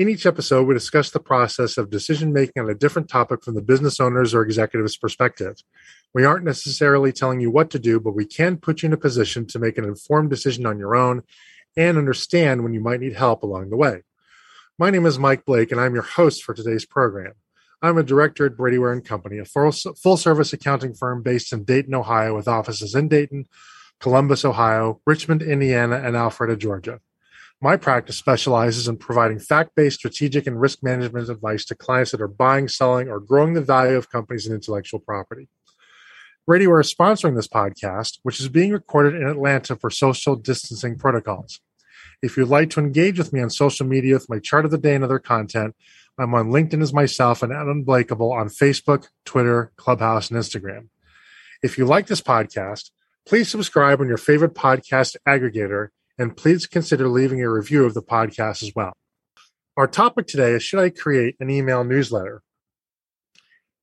[0.00, 3.54] In each episode, we discuss the process of decision making on a different topic from
[3.54, 5.56] the business owner's or executive's perspective.
[6.14, 8.96] We aren't necessarily telling you what to do, but we can put you in a
[8.96, 11.20] position to make an informed decision on your own
[11.76, 14.00] and understand when you might need help along the way.
[14.78, 17.34] My name is Mike Blake, and I'm your host for today's program.
[17.82, 21.64] I'm a director at Brady Ware and Company, a full service accounting firm based in
[21.64, 23.48] Dayton, Ohio, with offices in Dayton,
[23.98, 27.00] Columbus, Ohio, Richmond, Indiana, and Alpharetta, Georgia.
[27.62, 32.22] My practice specializes in providing fact based strategic and risk management advice to clients that
[32.22, 35.48] are buying, selling, or growing the value of companies and intellectual property.
[36.46, 40.96] Brady Ware is sponsoring this podcast, which is being recorded in Atlanta for social distancing
[40.96, 41.60] protocols.
[42.22, 44.78] If you'd like to engage with me on social media with my chart of the
[44.78, 45.76] day and other content,
[46.18, 50.88] I'm on LinkedIn as myself and Unblakeable on Facebook, Twitter, Clubhouse, and Instagram.
[51.62, 52.90] If you like this podcast,
[53.26, 55.88] please subscribe on your favorite podcast aggregator
[56.20, 58.92] and please consider leaving a review of the podcast as well.
[59.78, 62.42] Our topic today is Should I create an email newsletter?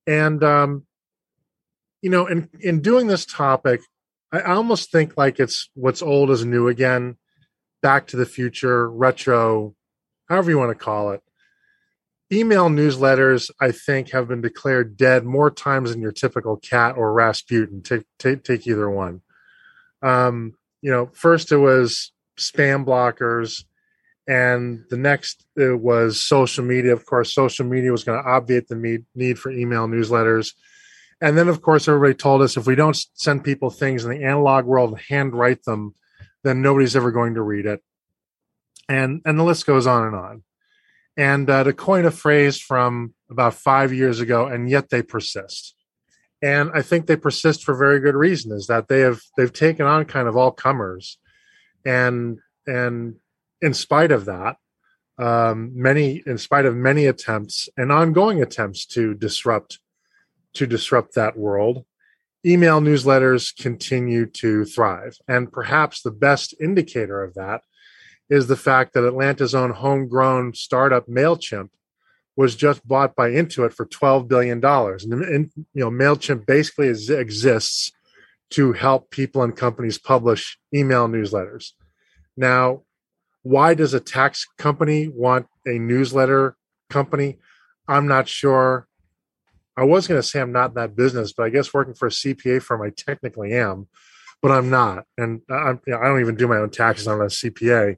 [0.06, 0.86] And, um,
[2.00, 3.80] you know, in, in doing this topic,
[4.30, 7.16] I almost think like it's what's old is new again,
[7.82, 9.74] back to the future, retro,
[10.28, 11.22] however you want to call it.
[12.32, 17.12] Email newsletters, I think, have been declared dead more times than your typical cat or
[17.12, 17.82] Rasputin.
[17.82, 19.22] Take, take, take either one.
[20.02, 23.64] Um, you know, first it was spam blockers.
[24.26, 26.92] And the next uh, was social media.
[26.92, 30.52] Of course social media was going to obviate the need for email newsletters.
[31.20, 34.24] And then of course everybody told us if we don't send people things in the
[34.24, 35.94] analog world and handwrite them
[36.44, 37.82] then nobody's ever going to read it.
[38.88, 40.42] And and the list goes on and on.
[41.16, 45.74] And uh, to coin a phrase from about five years ago and yet they persist.
[46.42, 49.86] And i think they persist for very good reason is that they have they've taken
[49.86, 51.18] on kind of all comers
[51.88, 53.16] and and
[53.62, 54.56] in spite of that
[55.18, 59.80] um, many in spite of many attempts and ongoing attempts to disrupt
[60.52, 61.84] to disrupt that world
[62.44, 67.62] email newsletters continue to thrive and perhaps the best indicator of that
[68.28, 71.70] is the fact that atlanta's own homegrown startup mailchimp
[72.36, 76.86] was just bought by intuit for 12 billion dollars and, and, you know mailchimp basically
[76.86, 77.92] is, exists
[78.50, 81.72] to help people and companies publish email newsletters.
[82.38, 82.82] Now,
[83.42, 86.56] why does a tax company want a newsletter
[86.88, 87.38] company?
[87.88, 88.86] I'm not sure.
[89.76, 92.06] I was going to say I'm not in that business, but I guess working for
[92.06, 93.88] a CPA firm, I technically am,
[94.40, 95.04] but I'm not.
[95.16, 97.08] And I'm, you know, I don't even do my own taxes.
[97.08, 97.96] I'm a CPA.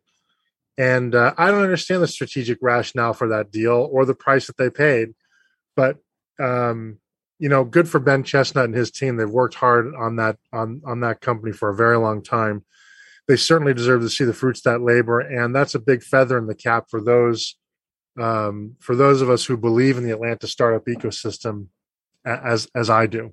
[0.79, 4.57] And uh, I don't understand the strategic rationale for that deal or the price that
[4.57, 5.11] they paid.
[5.77, 5.99] But
[6.39, 6.99] um,
[7.39, 9.17] you know, good for Ben Chestnut and his team.
[9.17, 12.65] They've worked hard on that on on that company for a very long time.
[13.31, 16.37] They certainly deserve to see the fruits of that labor, and that's a big feather
[16.37, 17.55] in the cap for those
[18.21, 21.69] um, for those of us who believe in the Atlanta startup ecosystem,
[22.25, 23.33] as as I do.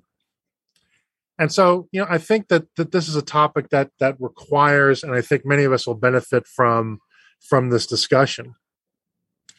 [1.36, 5.02] And so, you know, I think that that this is a topic that that requires,
[5.02, 7.00] and I think many of us will benefit from
[7.40, 8.54] from this discussion.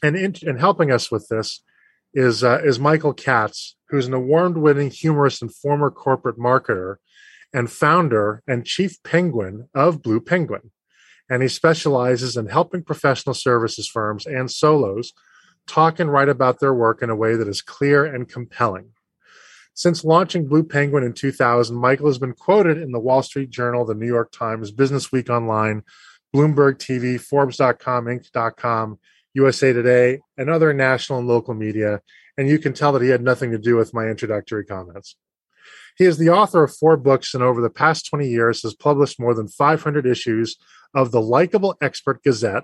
[0.01, 1.61] And in, in helping us with this
[2.13, 6.95] is uh, is Michael Katz, who's an award-winning humorist and former corporate marketer,
[7.53, 10.71] and founder and chief penguin of Blue Penguin.
[11.29, 15.13] And he specializes in helping professional services firms and solos
[15.67, 18.89] talk and write about their work in a way that is clear and compelling.
[19.73, 23.85] Since launching Blue Penguin in 2000, Michael has been quoted in the Wall Street Journal,
[23.85, 25.83] the New York Times, Business Week Online,
[26.35, 28.99] Bloomberg TV, Forbes.com, Inc.com,
[29.35, 32.01] USA Today, and other national and local media,
[32.37, 35.15] and you can tell that he had nothing to do with my introductory comments.
[35.99, 39.19] He is the author of four books and over the past 20 years has published
[39.19, 40.55] more than 500 issues
[40.95, 42.63] of the Likeable Expert Gazette,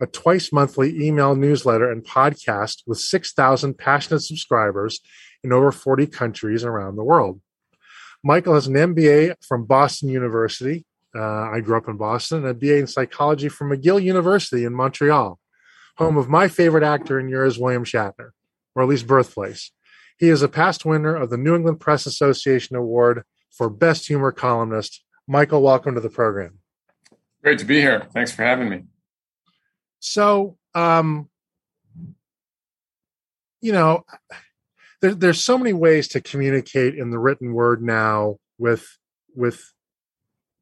[0.00, 5.00] a twice monthly email newsletter and podcast with 6,000 passionate subscribers
[5.44, 7.40] in over 40 countries around the world.
[8.24, 10.84] Michael has an MBA from Boston University.
[11.14, 14.74] Uh, I grew up in Boston, and a BA in psychology from McGill University in
[14.74, 15.38] Montreal
[16.00, 18.30] home of my favorite actor and yours, William Shatner,
[18.74, 19.70] or at least birthplace.
[20.20, 24.32] He is a past winner of the New England Press Association Award for Best Humor
[24.32, 25.02] Columnist.
[25.26, 26.58] Michael, welcome to the program.
[27.42, 28.06] Great to be here.
[28.12, 28.84] Thanks for having me.
[29.98, 31.30] So, um,
[33.62, 34.04] you know,
[35.00, 38.86] there, there's so many ways to communicate in the written word now with
[39.34, 39.72] with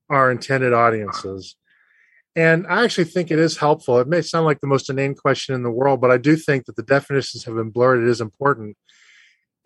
[0.08, 1.56] our intended audiences.
[2.37, 3.99] And I actually think it is helpful.
[3.99, 6.66] It may sound like the most inane question in the world, but I do think
[6.66, 8.04] that the definitions have been blurred.
[8.04, 8.76] It is important.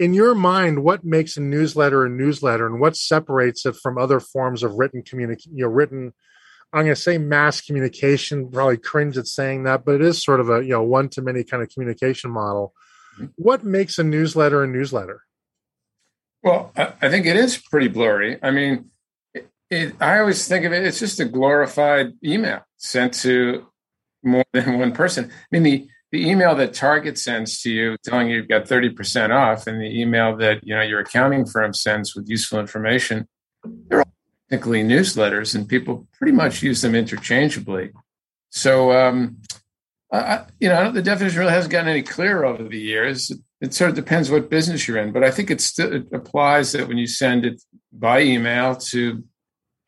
[0.02, 4.19] In your mind, what makes a newsletter a newsletter, and what separates it from other
[4.19, 5.56] forms of written communication?
[5.56, 6.12] You know, written.
[6.72, 8.50] I'm going to say mass communication.
[8.50, 11.22] Probably cringe at saying that, but it is sort of a you know one to
[11.22, 12.75] many kind of communication model.
[13.14, 13.26] Mm-hmm.
[13.37, 15.22] What makes a newsletter a newsletter?
[16.43, 18.40] Well, I think it is pretty blurry.
[18.43, 18.90] I mean,
[19.70, 23.69] it, I always think of it, it's just a glorified email sent to
[24.25, 25.31] more than one person.
[25.31, 29.30] I mean, the, the email that Target sends to you telling you you've got 30%
[29.30, 33.26] off and the email that, you know, your accounting firm sends with useful information,
[33.64, 34.12] they're all
[34.50, 37.92] technically newsletters and people pretty much use them interchangeably.
[38.50, 39.38] So, um,
[40.12, 43.32] I, you know, the definition really hasn't gotten any clearer over the years.
[43.62, 46.88] It, sort of depends what business you're in, but I think it still applies that
[46.88, 49.24] when you send it by email to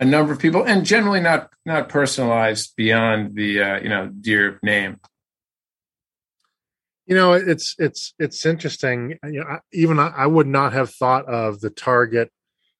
[0.01, 4.59] a number of people, and generally not not personalized beyond the uh, you know dear
[4.63, 5.01] name.
[7.07, 9.19] You know, it's it's it's interesting.
[9.25, 12.31] You know, I, even I, I would not have thought of the Target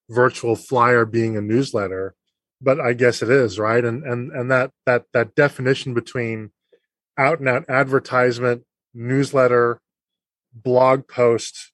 [0.09, 2.15] virtual flyer being a newsletter,
[2.61, 3.85] but I guess it is, right?
[3.85, 6.53] And and and that that that definition between
[7.19, 9.81] out and out advertisement, newsletter,
[10.55, 11.73] blog post,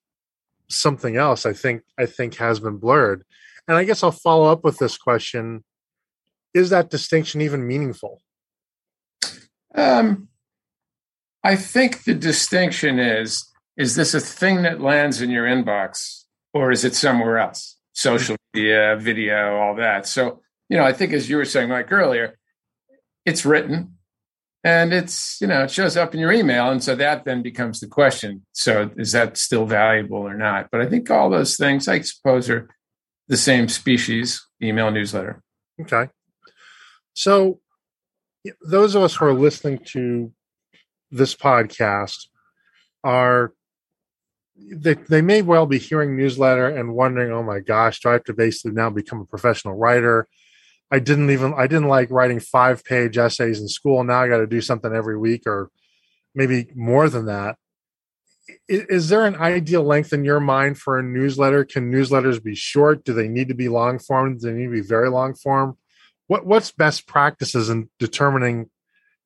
[0.68, 3.24] something else, I think I think has been blurred.
[3.68, 5.62] And I guess I'll follow up with this question:
[6.52, 8.22] Is that distinction even meaningful?
[9.72, 10.29] Um,
[11.42, 16.70] I think the distinction is: is this a thing that lands in your inbox, or
[16.70, 17.76] is it somewhere else?
[17.92, 18.60] Social mm-hmm.
[18.60, 20.06] media, video, all that.
[20.06, 22.38] So, you know, I think as you were saying, Mike, earlier,
[23.24, 23.96] it's written
[24.62, 27.80] and it's you know it shows up in your email and so that then becomes
[27.80, 31.88] the question so is that still valuable or not but i think all those things
[31.88, 32.68] i suppose are
[33.30, 35.42] the same species email newsletter.
[35.80, 36.08] Okay.
[37.14, 37.60] So,
[38.60, 40.32] those of us who are listening to
[41.10, 42.26] this podcast
[43.02, 43.52] are
[44.56, 48.24] they, they may well be hearing newsletter and wondering, oh my gosh, do I have
[48.24, 50.28] to basically now become a professional writer?
[50.90, 54.02] I didn't even I didn't like writing five page essays in school.
[54.04, 55.70] Now I got to do something every week or
[56.34, 57.56] maybe more than that
[58.68, 61.64] is there an ideal length in your mind for a newsletter?
[61.64, 63.04] Can newsletters be short?
[63.04, 64.38] Do they need to be long form?
[64.38, 65.76] Do they need to be very long form?
[66.26, 68.70] What what's best practices in determining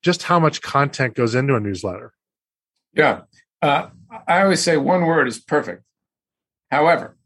[0.04, 2.12] just how much content goes into a newsletter?
[2.92, 3.22] Yeah,
[3.62, 3.88] uh,
[4.28, 5.82] I always say one word is perfect.
[6.70, 7.16] However,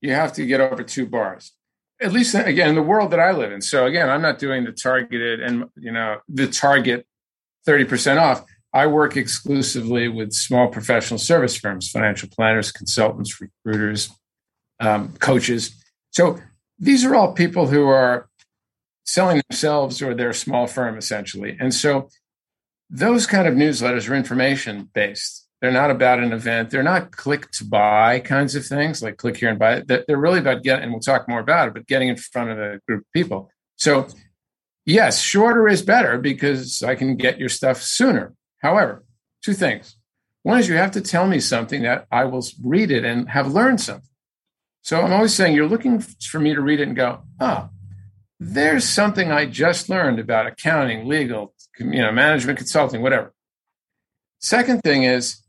[0.00, 1.52] you have to get over two bars.
[2.00, 3.60] At least again, in the world that I live in.
[3.60, 7.06] So again, I'm not doing the targeted and you know the target
[7.66, 8.42] thirty percent off.
[8.72, 14.10] I work exclusively with small professional service firms, financial planners, consultants, recruiters,
[14.78, 15.76] um, coaches.
[16.10, 16.38] So
[16.78, 18.29] these are all people who are
[19.10, 21.56] selling themselves or their small firm essentially.
[21.58, 22.08] And so
[22.88, 25.48] those kind of newsletters are information based.
[25.60, 26.70] They're not about an event.
[26.70, 29.82] They're not click to buy kinds of things like click here and buy.
[29.86, 32.58] They're really about getting, and we'll talk more about it, but getting in front of
[32.58, 33.50] a group of people.
[33.76, 34.06] So,
[34.86, 38.32] yes, shorter is better because I can get your stuff sooner.
[38.62, 39.04] However,
[39.44, 39.96] two things.
[40.44, 43.52] One is you have to tell me something that I will read it and have
[43.52, 44.08] learned something.
[44.82, 47.68] So I'm always saying you're looking for me to read it and go, oh,
[48.40, 53.32] there's something I just learned about accounting, legal, you know, management consulting, whatever.
[54.40, 55.42] Second thing is,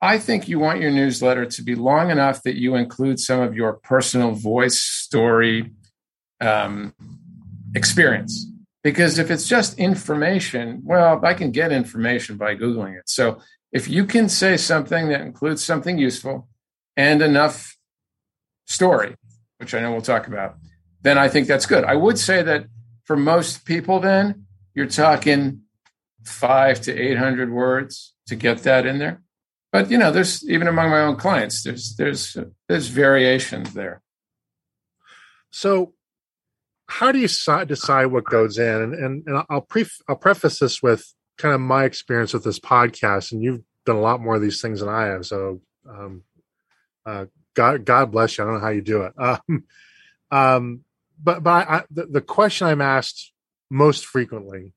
[0.00, 3.54] I think you want your newsletter to be long enough that you include some of
[3.54, 5.72] your personal voice, story,
[6.40, 6.94] um,
[7.74, 8.46] experience
[8.86, 13.08] because if it's just information, well, I can get information by Googling it.
[13.08, 13.40] So
[13.72, 16.46] if you can say something that includes something useful
[16.96, 17.76] and enough
[18.68, 19.16] story,
[19.58, 20.54] which I know we'll talk about,
[21.06, 21.84] then I think that's good.
[21.84, 22.66] I would say that
[23.04, 25.62] for most people, then you're talking
[26.24, 29.22] five to 800 words to get that in there.
[29.70, 32.36] But you know, there's even among my own clients, there's there's
[32.68, 34.02] there's variations there.
[35.50, 35.94] So
[36.88, 38.82] how do you decide what goes in?
[38.82, 42.60] And, and, and I'll, pre- I'll preface this with kind of my experience with this
[42.60, 45.26] podcast, and you've done a lot more of these things than I have.
[45.26, 46.22] So, um,
[47.04, 48.44] uh, God, God bless you.
[48.44, 49.12] I don't know how you do it.
[49.48, 49.64] Um,
[50.30, 50.84] um,
[51.22, 53.32] but but I, the, the question I'm asked
[53.70, 54.74] most frequently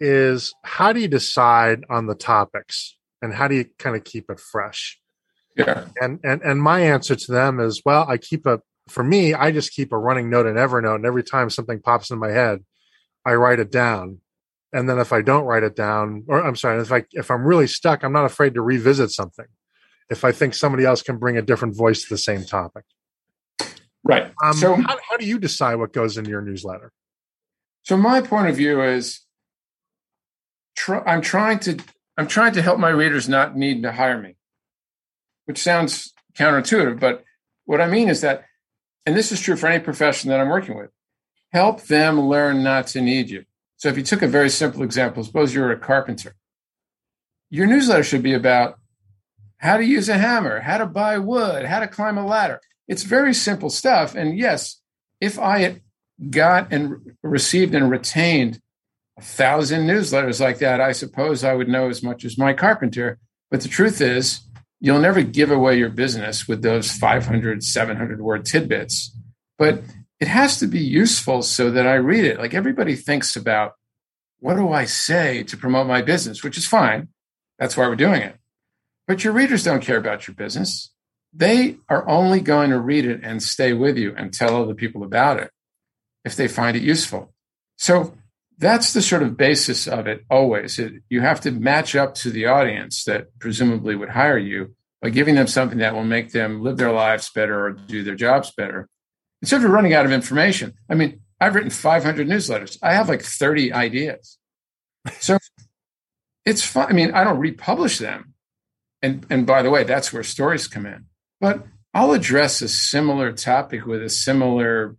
[0.00, 4.30] is how do you decide on the topics and how do you kind of keep
[4.30, 4.98] it fresh?
[5.56, 5.86] Yeah.
[6.00, 9.52] And and and my answer to them is well, I keep a for me, I
[9.52, 12.64] just keep a running note in Evernote, and every time something pops in my head,
[13.24, 14.18] I write it down.
[14.72, 17.44] And then if I don't write it down, or I'm sorry, if I if I'm
[17.44, 19.46] really stuck, I'm not afraid to revisit something.
[20.12, 22.84] if I think somebody else can bring a different voice to the same topic.
[24.04, 24.32] Right.
[24.42, 26.92] Um, so, how, how do you decide what goes into your newsletter?
[27.82, 29.20] So, my point of view is,
[30.76, 31.78] tr- I'm trying to
[32.16, 34.36] I'm trying to help my readers not need to hire me,
[35.44, 37.24] which sounds counterintuitive, but
[37.64, 38.44] what I mean is that,
[39.06, 40.90] and this is true for any profession that I'm working with,
[41.52, 43.44] help them learn not to need you.
[43.76, 46.34] So, if you took a very simple example, suppose you're a carpenter,
[47.50, 48.78] your newsletter should be about
[49.58, 52.60] how to use a hammer, how to buy wood, how to climb a ladder.
[52.88, 54.14] It's very simple stuff.
[54.14, 54.80] And yes,
[55.20, 55.80] if I had
[56.30, 58.60] got and received and retained
[59.18, 63.18] a thousand newsletters like that, I suppose I would know as much as my carpenter.
[63.50, 64.40] But the truth is,
[64.80, 69.16] you'll never give away your business with those 500, 700 word tidbits.
[69.58, 69.82] But
[70.20, 72.38] it has to be useful so that I read it.
[72.38, 73.74] Like everybody thinks about
[74.40, 77.08] what do I say to promote my business, which is fine.
[77.58, 78.36] That's why we're doing it.
[79.06, 80.91] But your readers don't care about your business.
[81.32, 85.02] They are only going to read it and stay with you and tell other people
[85.02, 85.50] about it
[86.24, 87.32] if they find it useful.
[87.78, 88.14] So
[88.58, 90.78] that's the sort of basis of it always.
[90.78, 95.10] It, you have to match up to the audience that presumably would hire you by
[95.10, 98.52] giving them something that will make them live their lives better or do their jobs
[98.56, 98.88] better.
[99.40, 102.78] Instead of running out of information, I mean, I've written 500 newsletters.
[102.82, 104.38] I have like 30 ideas.
[105.18, 105.38] So
[106.46, 106.86] it's fun.
[106.88, 108.34] I mean, I don't republish them.
[109.02, 111.06] And, and by the way, that's where stories come in.
[111.42, 114.96] But I'll address a similar topic with a similar,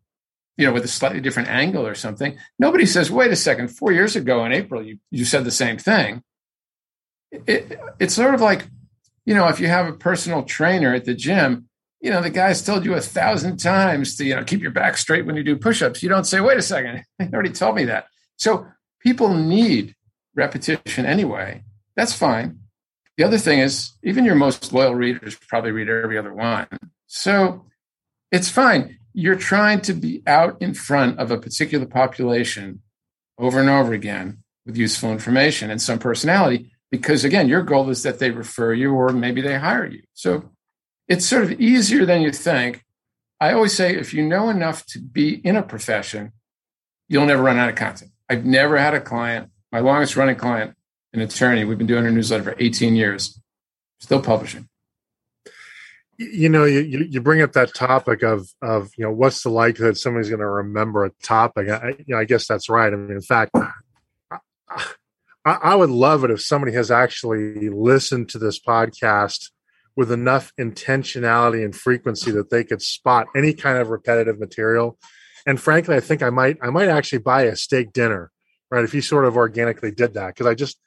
[0.58, 2.38] you know, with a slightly different angle or something.
[2.60, 5.78] Nobody says, wait a second, four years ago in April, you, you said the same
[5.78, 6.22] thing.
[7.32, 8.68] It, it's sort of like,
[9.26, 11.70] you know, if you have a personal trainer at the gym,
[12.02, 14.98] you know, the guy's told you a thousand times to, you know, keep your back
[14.98, 16.04] straight when you do push-ups.
[16.04, 18.08] You don't say, wait a second, he already told me that.
[18.36, 18.68] So
[19.00, 19.96] people need
[20.36, 21.64] repetition anyway.
[21.96, 22.60] That's fine.
[23.18, 26.68] The other thing is, even your most loyal readers probably read every other one.
[27.06, 27.66] So
[28.32, 28.98] it's fine.
[29.14, 32.82] You're trying to be out in front of a particular population
[33.38, 38.02] over and over again with useful information and some personality, because again, your goal is
[38.04, 40.02] that they refer you or maybe they hire you.
[40.14, 40.50] So
[41.08, 42.84] it's sort of easier than you think.
[43.40, 46.32] I always say if you know enough to be in a profession,
[47.10, 48.12] you'll never run out of content.
[48.30, 50.76] I've never had a client, my longest running client,
[51.14, 51.64] an attorney.
[51.64, 53.40] We've been doing a newsletter for 18 years,
[54.00, 54.68] still publishing.
[56.18, 59.98] You know, you, you bring up that topic of of you know what's the likelihood
[59.98, 61.70] somebody's going to remember a topic.
[61.70, 62.94] I, you know, I guess that's right.
[62.94, 63.52] I mean, in fact,
[64.70, 64.86] I,
[65.46, 69.50] I would love it if somebody has actually listened to this podcast
[69.96, 74.98] with enough intentionality and frequency that they could spot any kind of repetitive material.
[75.46, 78.32] And frankly, I think I might I might actually buy a steak dinner,
[78.70, 78.84] right?
[78.84, 80.78] If you sort of organically did that, because I just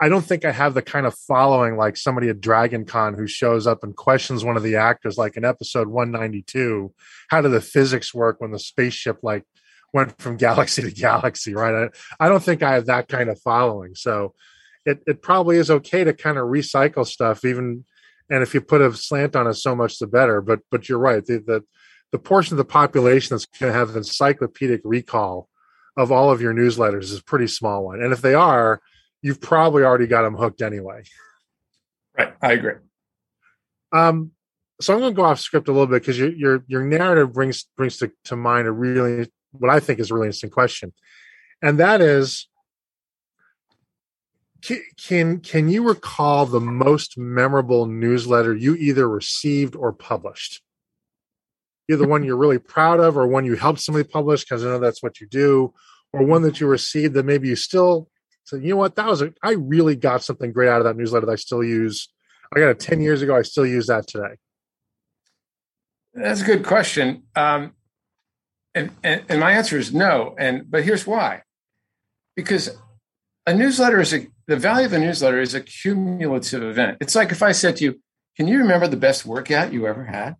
[0.00, 3.26] I don't think I have the kind of following like somebody at Dragon Con who
[3.26, 6.92] shows up and questions one of the actors, like in episode 192.
[7.28, 9.44] How did the physics work when the spaceship like
[9.92, 11.90] went from galaxy to galaxy, right?
[12.18, 13.94] I, I don't think I have that kind of following.
[13.94, 14.34] So
[14.84, 17.84] it, it probably is okay to kind of recycle stuff, even
[18.30, 20.40] and if you put a slant on it, so much the better.
[20.40, 21.24] But but you're right.
[21.24, 21.64] The the,
[22.12, 25.48] the portion of the population that's going to have encyclopedic recall
[25.96, 28.02] of all of your newsletters is a pretty small one.
[28.02, 28.80] And if they are,
[29.22, 31.02] you've probably already got them hooked anyway.
[32.16, 32.74] Right, I agree.
[33.92, 34.32] Um,
[34.80, 37.32] so I'm going to go off script a little bit because your your your narrative
[37.32, 40.92] brings brings to, to mind a really what I think is a really interesting question,
[41.62, 42.48] and that is,
[44.96, 50.62] can can you recall the most memorable newsletter you either received or published?
[51.90, 54.78] Either one you're really proud of, or one you helped somebody publish because I know
[54.78, 55.72] that's what you do,
[56.12, 58.08] or one that you received that maybe you still
[58.48, 58.96] so you know what?
[58.96, 61.62] That was a, I really got something great out of that newsletter that I still
[61.62, 62.08] use.
[62.50, 63.36] I got it 10 years ago.
[63.36, 64.36] I still use that today.
[66.14, 67.24] That's a good question.
[67.36, 67.74] Um,
[68.74, 70.34] and, and, and my answer is no.
[70.38, 71.42] And, but here's why,
[72.36, 72.70] because
[73.46, 76.96] a newsletter is a, the value of a newsletter is a cumulative event.
[77.02, 78.00] It's like if I said to you,
[78.38, 80.36] can you remember the best workout you ever had?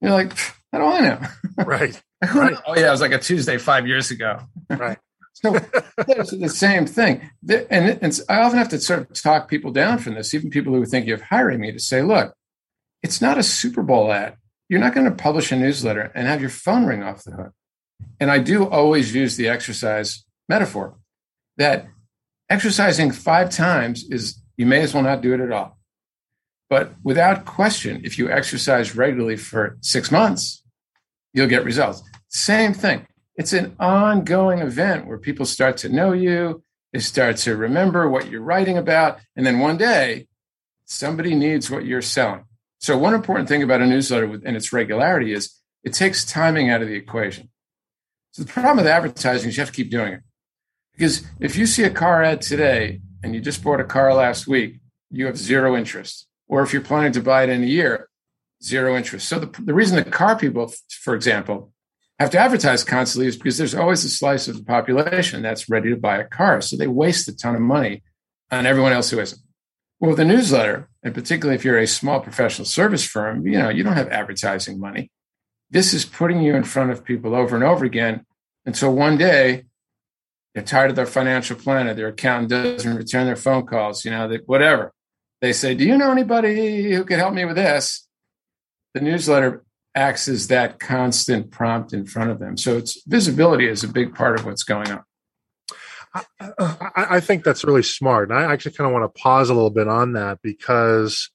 [0.00, 0.32] You're like,
[0.72, 1.20] how do I know?
[1.64, 2.02] Right.
[2.34, 2.56] right.
[2.66, 2.88] oh yeah.
[2.88, 4.40] It was like a Tuesday five years ago.
[4.70, 4.98] Right.
[5.34, 5.58] So
[5.98, 7.28] it's the same thing.
[7.48, 10.72] And, and I often have to sort of talk people down from this, even people
[10.72, 12.34] who thinking of hiring me to say, look,
[13.02, 14.36] it's not a Super Bowl ad.
[14.68, 17.52] You're not going to publish a newsletter and have your phone ring off the hook.
[18.20, 20.96] And I do always use the exercise metaphor
[21.56, 21.88] that
[22.48, 25.78] exercising five times is you may as well not do it at all.
[26.70, 30.62] But without question, if you exercise regularly for six months,
[31.32, 32.02] you'll get results.
[32.28, 36.62] Same thing it's an ongoing event where people start to know you,
[36.92, 40.28] they start to remember what you're writing about, and then one day
[40.84, 42.44] somebody needs what you're selling.
[42.78, 46.82] So, one important thing about a newsletter and its regularity is it takes timing out
[46.82, 47.50] of the equation.
[48.30, 50.20] So, the problem with advertising is you have to keep doing it.
[50.92, 54.46] Because if you see a car ad today and you just bought a car last
[54.46, 56.28] week, you have zero interest.
[56.46, 58.08] Or if you're planning to buy it in a year,
[58.62, 59.28] zero interest.
[59.28, 60.72] So, the, the reason the car people,
[61.02, 61.72] for example,
[62.18, 65.90] have to advertise constantly is because there's always a slice of the population that's ready
[65.90, 66.60] to buy a car.
[66.60, 68.02] So they waste a ton of money
[68.50, 69.40] on everyone else who isn't.
[70.00, 73.82] Well, a newsletter, and particularly if you're a small professional service firm, you know, you
[73.82, 75.10] don't have advertising money.
[75.70, 78.24] This is putting you in front of people over and over again
[78.66, 79.64] until one day
[80.54, 84.28] they're tired of their financial planner, their accountant doesn't return their phone calls, you know,
[84.28, 84.92] that whatever.
[85.40, 88.06] They say, Do you know anybody who could help me with this?
[88.94, 89.63] The newsletter
[89.94, 92.56] acts as that constant prompt in front of them.
[92.56, 95.04] So it's visibility is a big part of what's going on.
[96.40, 98.30] I, I think that's really smart.
[98.30, 101.30] And I actually kind of want to pause a little bit on that because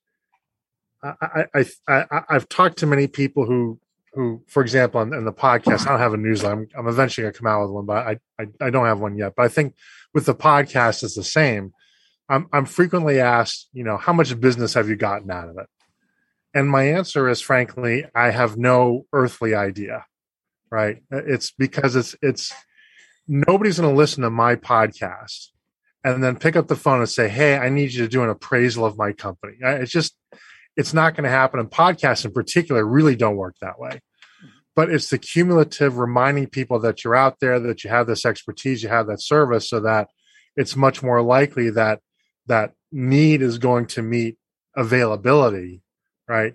[1.03, 1.45] I,
[1.87, 3.79] I, have talked to many people who,
[4.13, 6.53] who, for example, in, in the podcast, I don't have a newsletter.
[6.61, 8.99] I'm, I'm eventually going to come out with one, but I, I, I don't have
[8.99, 9.33] one yet.
[9.35, 9.75] But I think
[10.13, 11.73] with the podcast, it's the same.
[12.29, 15.67] I'm, I'm frequently asked, you know, how much business have you gotten out of it?
[16.53, 20.05] And my answer is frankly, I have no earthly idea.
[20.71, 21.03] Right.
[21.11, 22.53] Uh, it's because it's it's
[23.27, 25.47] nobody's gonna listen to my podcast
[26.03, 28.29] and then pick up the phone and say, Hey, I need you to do an
[28.29, 29.57] appraisal of my company.
[29.61, 30.15] It's just
[30.79, 31.59] it's not going to happen.
[31.59, 33.99] And podcasts in particular really don't work that way.
[34.77, 38.81] But it's the cumulative reminding people that you're out there, that you have this expertise,
[38.81, 40.07] you have that service, so that
[40.55, 41.99] it's much more likely that
[42.47, 44.37] that need is going to meet
[44.75, 45.81] availability
[46.29, 46.53] right?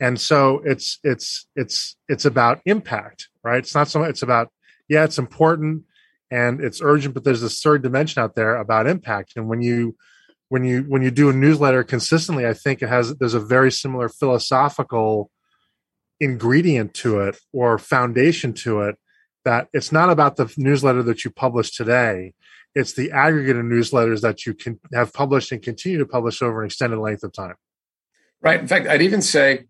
[0.00, 3.58] And so it's it's it's it's about impact right?
[3.58, 4.50] It's not so much it's about
[4.88, 5.84] yeah it's important
[6.30, 9.34] and it's urgent but there's this third dimension out there about impact.
[9.36, 9.96] And when you
[10.48, 13.72] when you when you do a newsletter consistently i think it has there's a very
[13.72, 15.28] similar philosophical
[16.20, 18.96] ingredient to it or foundation to it
[19.44, 22.34] that it's not about the newsletter that you publish today.
[22.74, 26.62] It's the aggregate of newsletters that you can have published and continue to publish over
[26.62, 27.54] an extended length of time
[28.42, 28.60] Right.
[28.60, 29.64] In fact, I'd even say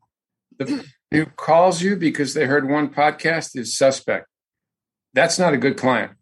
[0.58, 4.26] the who calls you because they heard one podcast is suspect.
[5.14, 6.12] That's not a good client.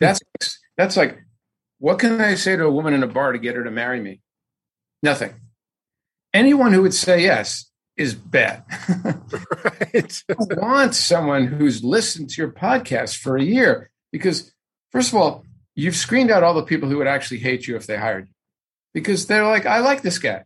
[0.00, 0.20] That's
[0.76, 1.18] that's like,
[1.78, 4.00] what can I say to a woman in a bar to get her to marry
[4.00, 4.20] me?
[5.02, 5.34] Nothing.
[6.32, 8.64] Anyone who would say yes is bad.
[9.64, 10.22] right.
[10.28, 14.52] you want someone who's listened to your podcast for a year because,
[14.90, 15.44] first of all,
[15.76, 18.34] you've screened out all the people who would actually hate you if they hired you
[18.92, 20.44] because they're like, I like this guy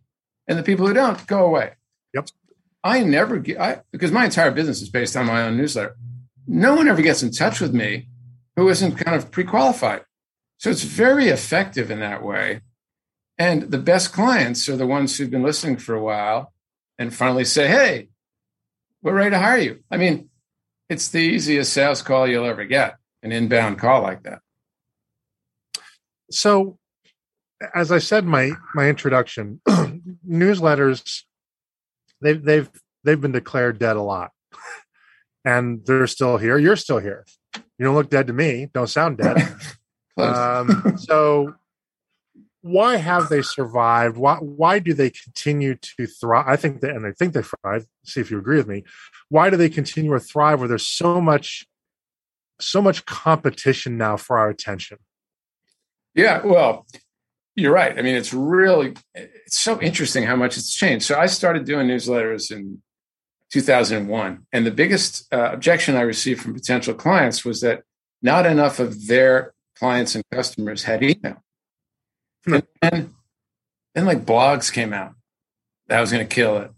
[0.49, 1.75] and the people who don't go away.
[2.13, 2.29] Yep.
[2.83, 5.95] I never get I because my entire business is based on my own newsletter.
[6.47, 8.07] No one ever gets in touch with me
[8.55, 10.03] who isn't kind of pre-qualified.
[10.57, 12.61] So it's very effective in that way.
[13.37, 16.51] And the best clients are the ones who've been listening for a while
[16.97, 18.09] and finally say, Hey,
[19.01, 19.83] we're ready to hire you.
[19.91, 20.29] I mean,
[20.89, 24.41] it's the easiest sales call you'll ever get, an inbound call like that.
[26.31, 26.79] So
[27.73, 29.61] as I said my my introduction,
[30.27, 31.23] newsletters
[32.21, 32.69] they've they've
[33.03, 34.31] they've been declared dead a lot,
[35.45, 36.57] and they're still here.
[36.57, 37.25] You're still here.
[37.55, 38.69] You don't look dead to me.
[38.73, 39.37] Don't sound dead.
[40.17, 41.55] um, so
[42.61, 44.17] why have they survived?
[44.17, 46.45] Why why do they continue to thrive?
[46.47, 47.85] I think that, and I think they thrive.
[48.03, 48.83] See if you agree with me.
[49.29, 50.59] Why do they continue to thrive?
[50.59, 51.65] Where there's so much,
[52.59, 54.97] so much competition now for our attention.
[56.15, 56.85] Yeah, well,
[57.59, 57.97] you're right.
[57.97, 61.05] I mean, it's really it's so interesting how much it's changed.
[61.05, 62.81] So I started doing newsletters in
[63.51, 67.83] 2001, and the biggest uh, objection I received from potential clients was that
[68.21, 71.43] not enough of their clients and customers had email.
[72.45, 72.53] Hmm.
[72.53, 73.15] And then,
[73.95, 75.13] then like blogs came out.
[75.87, 76.71] That was going to kill it.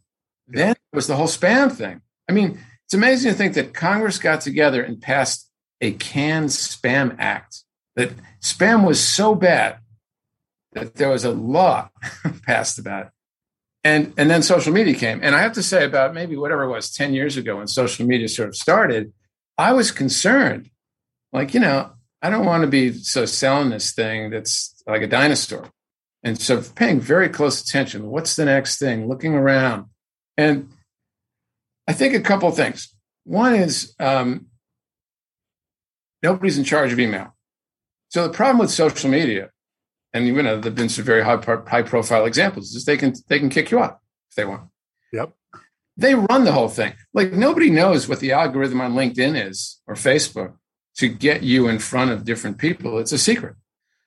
[0.48, 2.02] Then it was the whole spam thing.
[2.30, 5.50] I mean, it's amazing to think that Congress got together and passed
[5.82, 7.64] a CAN-SPAM act.
[7.96, 9.80] That spam was so bad
[10.74, 11.90] that there was a law
[12.46, 13.12] passed about it.
[13.84, 15.20] And, and then social media came.
[15.24, 18.06] And I have to say, about maybe whatever it was 10 years ago when social
[18.06, 19.12] media sort of started,
[19.58, 20.70] I was concerned.
[21.34, 25.08] Like, you know, I don't want to be so selling this thing that's like a
[25.08, 25.70] dinosaur.
[26.24, 28.08] And so paying very close attention.
[28.08, 29.08] What's the next thing?
[29.08, 29.86] Looking around.
[30.38, 30.70] And
[31.88, 32.94] I think a couple of things.
[33.24, 34.48] One is um,
[36.22, 37.36] nobody's in charge of email.
[38.10, 39.50] So the problem with social media
[40.14, 43.40] and you know there've been some very high high profile examples is they can they
[43.40, 43.98] can kick you off
[44.30, 44.64] if they want
[45.12, 45.34] yep
[45.98, 49.96] they run the whole thing like nobody knows what the algorithm on linkedin is or
[49.96, 50.54] facebook
[50.96, 53.56] to get you in front of different people it's a secret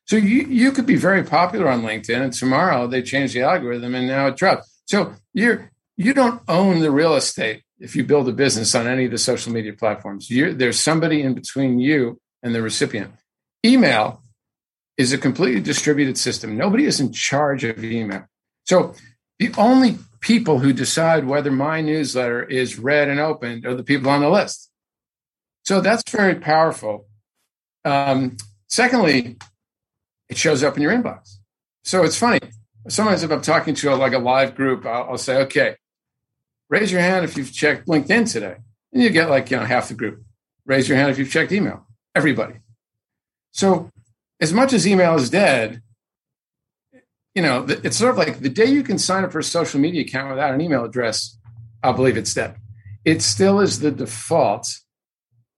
[0.06, 3.94] So you you could be very popular on LinkedIn, and tomorrow they change the algorithm,
[3.94, 4.82] and now it drops.
[4.84, 9.06] So you're you don't own the real estate if you build a business on any
[9.06, 10.30] of the social media platforms.
[10.30, 13.12] You're, there's somebody in between you and the recipient.
[13.64, 14.22] Email
[14.96, 16.56] is a completely distributed system.
[16.56, 18.24] Nobody is in charge of email.
[18.64, 18.94] So
[19.38, 24.10] the only people who decide whether my newsletter is read and opened are the people
[24.10, 24.70] on the list.
[25.64, 27.06] So that's very powerful.
[27.84, 28.36] Um,
[28.68, 29.36] secondly,
[30.28, 31.36] it shows up in your inbox.
[31.82, 32.40] So it's funny.
[32.88, 35.76] Sometimes if I'm talking to a, like a live group, I'll, I'll say, okay,
[36.68, 38.56] raise your hand if you've checked LinkedIn today.
[38.92, 40.22] And you get like, you know, half the group.
[40.64, 41.86] Raise your hand if you've checked email.
[42.14, 42.54] Everybody.
[43.52, 43.90] So
[44.40, 45.82] as much as email is dead,
[47.34, 49.80] you know, it's sort of like the day you can sign up for a social
[49.80, 51.36] media account without an email address,
[51.82, 52.56] I'll believe it's dead.
[53.04, 54.68] It still is the default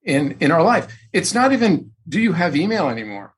[0.03, 0.97] in in our life.
[1.13, 3.35] It's not even do you have email anymore?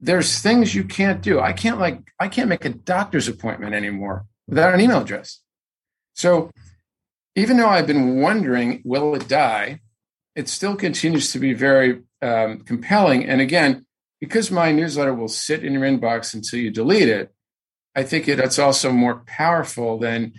[0.00, 1.40] There's things you can't do.
[1.40, 5.40] I can't like I can't make a doctor's appointment anymore without an email address.
[6.14, 6.50] So
[7.36, 9.80] even though I've been wondering, will it die?
[10.34, 13.24] It still continues to be very um, compelling.
[13.26, 13.86] And again,
[14.24, 17.30] because my newsletter will sit in your inbox until you delete it,
[17.94, 20.32] I think it's also more powerful than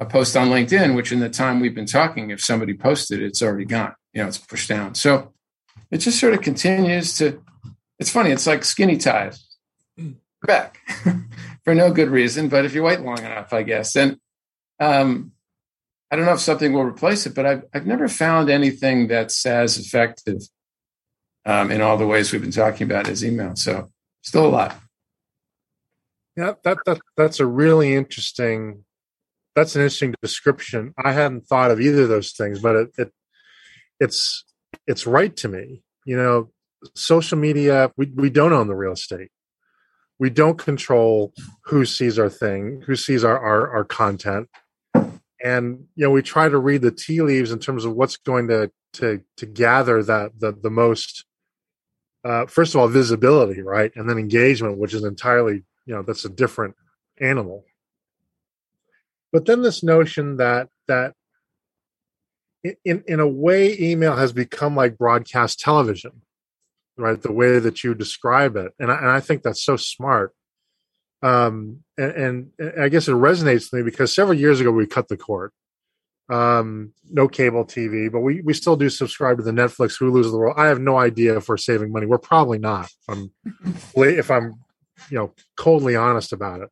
[0.00, 3.40] a post on LinkedIn, which in the time we've been talking, if somebody posted, it's
[3.40, 3.94] already gone.
[4.12, 4.96] You know, it's pushed down.
[4.96, 5.32] So
[5.92, 7.40] it just sort of continues to.
[8.00, 8.32] It's funny.
[8.32, 9.46] It's like skinny ties
[10.44, 10.80] back
[11.64, 13.94] for no good reason, but if you wait long enough, I guess.
[13.94, 14.18] And
[14.80, 15.30] um,
[16.10, 19.46] I don't know if something will replace it, but I've I've never found anything that's
[19.46, 20.42] as effective
[21.44, 23.56] um, in all the ways we've been talking about as email.
[23.56, 23.90] So
[24.22, 24.78] still a lot.
[26.36, 28.84] Yeah, that that that's a really interesting.
[29.54, 30.94] That's an interesting description.
[30.96, 33.12] I hadn't thought of either of those things, but it, it
[34.00, 34.44] it's
[34.86, 35.82] it's right to me.
[36.06, 36.50] You know,
[36.94, 37.92] social media.
[37.96, 39.28] We we don't own the real estate.
[40.18, 44.48] We don't control who sees our thing, who sees our our, our content,
[45.44, 48.48] and you know we try to read the tea leaves in terms of what's going
[48.48, 51.26] to to to gather that the the most
[52.24, 53.92] uh, first of all visibility right?
[53.96, 56.76] And then engagement which is entirely you know that's a different
[57.20, 57.64] animal.
[59.32, 61.14] But then this notion that that
[62.84, 66.22] in in a way email has become like broadcast television
[66.98, 67.20] right?
[67.20, 68.74] The way that you describe it.
[68.78, 70.34] And I, and I think that's so smart.
[71.22, 75.08] Um and, and i guess it resonates with me because several years ago we cut
[75.08, 75.52] the cord
[76.30, 80.32] um no cable tv but we we still do subscribe to the netflix hulu's of
[80.32, 80.54] the world.
[80.56, 82.06] I have no idea if we're saving money.
[82.06, 83.30] We're probably not if i'm
[83.96, 84.54] if i'm
[85.10, 86.68] you know coldly honest about it.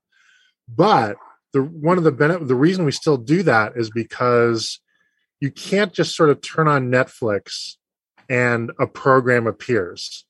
[0.69, 1.17] But
[1.53, 4.81] the one of the benefit the reason we still do that is because
[5.41, 7.77] you can't just sort of turn on netflix
[8.29, 10.25] and a program appears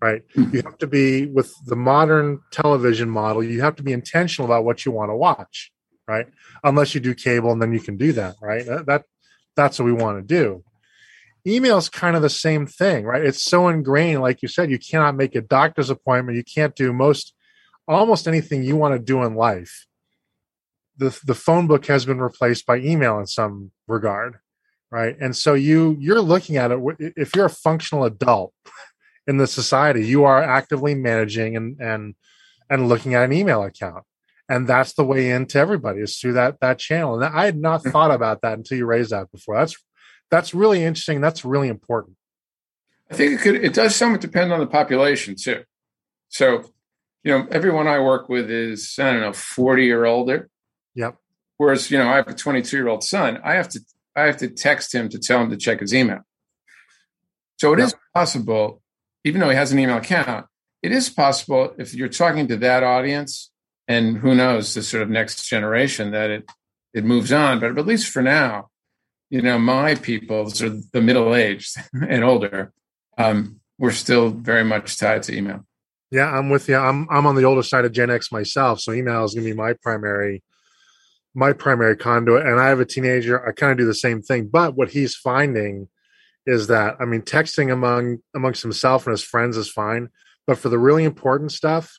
[0.00, 0.22] right?
[0.34, 0.56] Mm-hmm.
[0.56, 4.64] you have to be with the modern television model you have to be intentional about
[4.64, 5.71] what you want to watch
[6.06, 6.26] right?
[6.64, 8.66] Unless you do cable and then you can do that right?
[8.66, 9.04] That, that
[9.54, 10.64] that's what we want to do.
[11.46, 13.24] Email is kind of the same thing right?
[13.24, 16.36] It's so ingrained like you said you cannot make a doctor's appointment.
[16.36, 17.34] You can't do most
[17.88, 19.86] almost anything you want to do in life,
[20.96, 24.38] the the phone book has been replaced by email in some regard,
[24.90, 25.16] right?
[25.20, 26.78] And so you you're looking at it.
[27.16, 28.52] If you're a functional adult
[29.26, 32.14] in the society, you are actively managing and and
[32.68, 34.04] and looking at an email account,
[34.48, 37.14] and that's the way into everybody is through that that channel.
[37.14, 37.90] And I had not mm-hmm.
[37.90, 39.58] thought about that until you raised that before.
[39.58, 39.76] That's
[40.30, 41.20] that's really interesting.
[41.20, 42.16] That's really important.
[43.10, 43.56] I think it could.
[43.56, 45.64] It does somewhat depend on the population too.
[46.28, 46.72] So
[47.24, 50.48] you know, everyone I work with is, I don't know, 40 or older.
[50.94, 51.16] Yep.
[51.56, 53.38] Whereas, you know, I have a 22 year old son.
[53.44, 53.80] I have to,
[54.16, 56.20] I have to text him to tell him to check his email.
[57.58, 57.88] So it yep.
[57.88, 58.82] is possible,
[59.24, 60.46] even though he has an email account,
[60.82, 63.51] it is possible if you're talking to that audience
[63.92, 66.50] and who knows the sort of next generation that it,
[66.94, 67.60] it moves on.
[67.60, 68.70] But at least for now,
[69.28, 71.76] you know, my people, sort of the middle aged
[72.08, 72.72] and older,
[73.18, 75.66] um, we're still very much tied to email.
[76.10, 76.76] Yeah, I'm with you.
[76.76, 79.50] I'm I'm on the older side of Gen X myself, so email is going to
[79.50, 80.42] be my primary
[81.34, 82.46] my primary conduit.
[82.46, 83.46] And I have a teenager.
[83.46, 85.88] I kind of do the same thing, but what he's finding
[86.44, 90.10] is that I mean, texting among amongst himself and his friends is fine,
[90.46, 91.98] but for the really important stuff,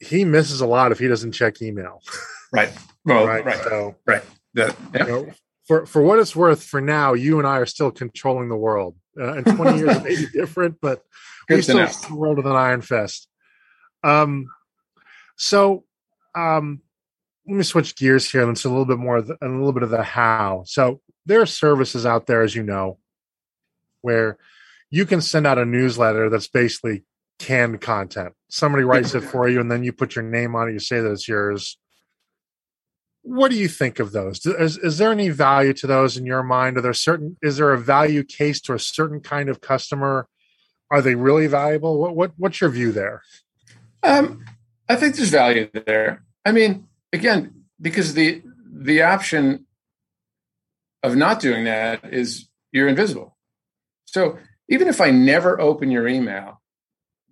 [0.00, 2.02] he misses a lot if he doesn't check email.
[2.52, 2.70] Right.
[3.04, 3.44] Well, right.
[3.44, 3.62] right.
[3.62, 4.22] So, right.
[4.54, 4.72] Yeah.
[4.94, 5.28] You know,
[5.66, 8.96] for for what it's worth, for now, you and I are still controlling the world.
[9.18, 11.02] Uh, in 20 years, it may be different, but
[11.48, 12.14] Good we still know.
[12.14, 13.28] world with an iron fist.
[14.04, 14.48] Um,
[15.36, 15.84] so
[16.34, 16.82] um,
[17.46, 19.82] let me switch gears here and it's a little bit more, the, a little bit
[19.82, 20.64] of the how.
[20.66, 22.98] So there are services out there, as you know,
[24.02, 24.38] where
[24.90, 27.04] you can send out a newsletter that's basically
[27.38, 28.34] canned content.
[28.48, 30.72] Somebody writes it for you, and then you put your name on it.
[30.72, 31.78] You say that it's yours.
[33.22, 34.44] What do you think of those?
[34.46, 36.76] Is, is there any value to those in your mind?
[36.76, 37.36] Are there certain?
[37.42, 40.28] Is there a value case to a certain kind of customer?
[40.90, 41.98] Are they really valuable?
[41.98, 43.22] What what what's your view there?
[44.02, 44.44] Um,
[44.88, 46.24] I think there's value there.
[46.44, 49.66] I mean, again, because the the option
[51.02, 53.36] of not doing that is you're invisible.
[54.04, 56.60] So even if I never open your email,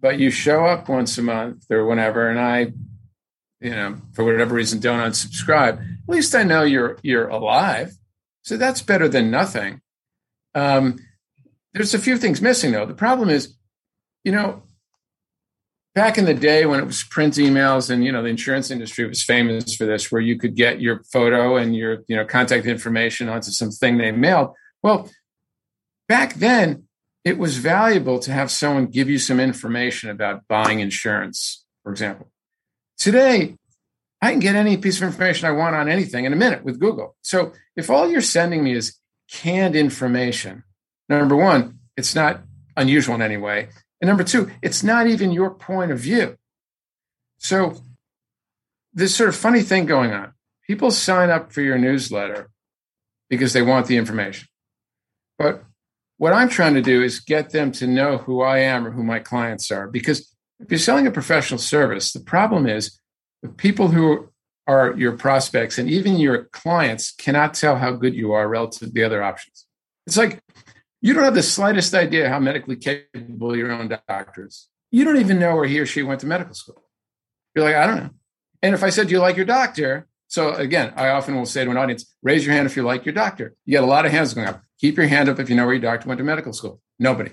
[0.05, 2.75] but you show up once a month or whenever, and I,
[3.63, 7.95] you know, for whatever reason, don't unsubscribe, at least I know you're you're alive.
[8.43, 9.81] So that's better than nothing.
[10.55, 10.99] Um,
[11.73, 12.85] there's a few things missing though.
[12.85, 13.57] The problem is,
[14.25, 14.65] you know,
[15.95, 19.09] back in the day when it was print emails and you know the insurance industry
[19.09, 22.67] was famous for this where you could get your photo and your you know contact
[22.67, 25.09] information onto some thing they mailed well
[26.09, 26.83] back then
[27.25, 32.31] it was valuable to have someone give you some information about buying insurance for example
[32.99, 33.57] today
[34.23, 36.81] i can get any piece of information i want on anything in a minute with
[36.81, 38.99] google so if all you're sending me is
[39.31, 40.63] canned information
[41.09, 42.43] number one it's not
[42.77, 43.69] unusual in any way
[44.05, 46.37] and number two, it's not even your point of view.
[47.39, 47.81] So,
[48.93, 50.35] this sort of funny thing going on
[50.67, 52.51] people sign up for your newsletter
[53.31, 54.47] because they want the information.
[55.39, 55.65] But
[56.19, 59.03] what I'm trying to do is get them to know who I am or who
[59.03, 59.89] my clients are.
[59.89, 62.99] Because if you're selling a professional service, the problem is
[63.43, 64.31] the people who
[64.67, 68.95] are your prospects and even your clients cannot tell how good you are relative to
[68.95, 69.67] the other options.
[70.07, 70.41] It's like
[71.03, 74.69] you don't have the slightest idea how medically capable your own doctor is.
[74.91, 76.83] You don't even know where he or she went to medical school.
[77.55, 78.11] You're like, I don't know.
[78.63, 80.07] And if I said, Do you like your doctor?
[80.29, 83.05] So again, I often will say to an audience, raise your hand if you like
[83.05, 83.55] your doctor.
[83.65, 84.63] You get a lot of hands going up.
[84.81, 86.81] Keep your hand up if you know where your doctor went to medical school.
[86.99, 87.33] Nobody.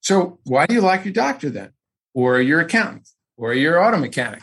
[0.00, 1.72] So why do you like your doctor then?
[2.14, 4.42] Or your accountant or your auto mechanic?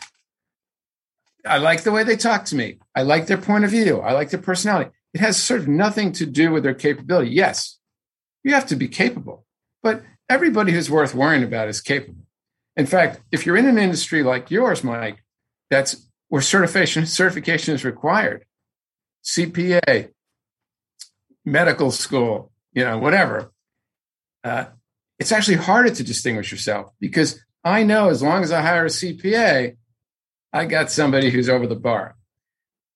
[1.46, 2.80] I like the way they talk to me.
[2.96, 4.00] I like their point of view.
[4.00, 4.92] I like their personality.
[5.14, 7.32] It has sort of nothing to do with their capability.
[7.32, 7.80] Yes,
[8.44, 9.46] you have to be capable.
[9.82, 12.26] But everybody who's worth worrying about is capable.
[12.76, 15.24] In fact, if you're in an industry like yours, Mike,
[15.70, 18.46] that's where certification certification is required,
[19.24, 20.10] CPA,
[21.46, 23.52] medical school, you know, whatever.
[24.44, 24.66] Uh,
[25.20, 28.90] it's actually harder to distinguish yourself because I know as long as I hire a
[28.90, 29.78] CPA,
[30.52, 32.16] I got somebody who's over the bar.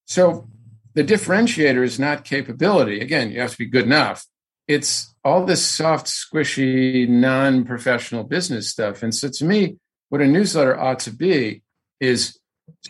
[0.06, 0.48] So
[0.94, 3.00] the differentiator is not capability.
[3.00, 4.26] Again, you have to be good enough.
[4.68, 9.04] It's all this soft, squishy, non professional business stuff.
[9.04, 9.78] And so to me,
[10.10, 11.63] what a newsletter ought to be
[12.00, 12.40] is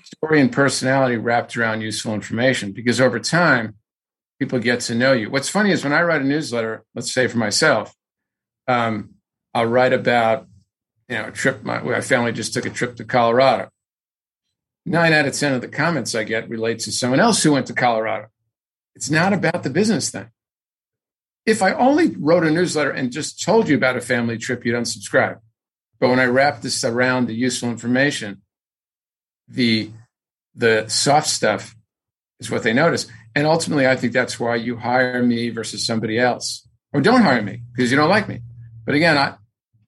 [0.04, 3.76] story and personality wrapped around useful information because over time,
[4.40, 5.30] people get to know you.
[5.30, 7.94] What's funny is when I write a newsletter, let's say for myself,
[8.68, 9.16] um,
[9.54, 10.48] I'll write about,
[11.10, 11.64] you know, a trip.
[11.64, 13.70] My, my family just took a trip to Colorado.
[14.86, 17.68] Nine out of 10 of the comments I get relate to someone else who went
[17.68, 18.28] to Colorado.
[18.96, 20.30] It's not about the business thing
[21.48, 24.76] if I only wrote a newsletter and just told you about a family trip, you'd
[24.76, 25.40] unsubscribe.
[25.98, 28.42] But when I wrap this around the useful information,
[29.48, 29.92] the
[30.56, 31.76] the soft stuff
[32.40, 33.08] is what they notice.
[33.36, 37.42] And ultimately, I think that's why you hire me versus somebody else, or don't hire
[37.42, 38.42] me because you don't like me.
[38.86, 39.36] But again, I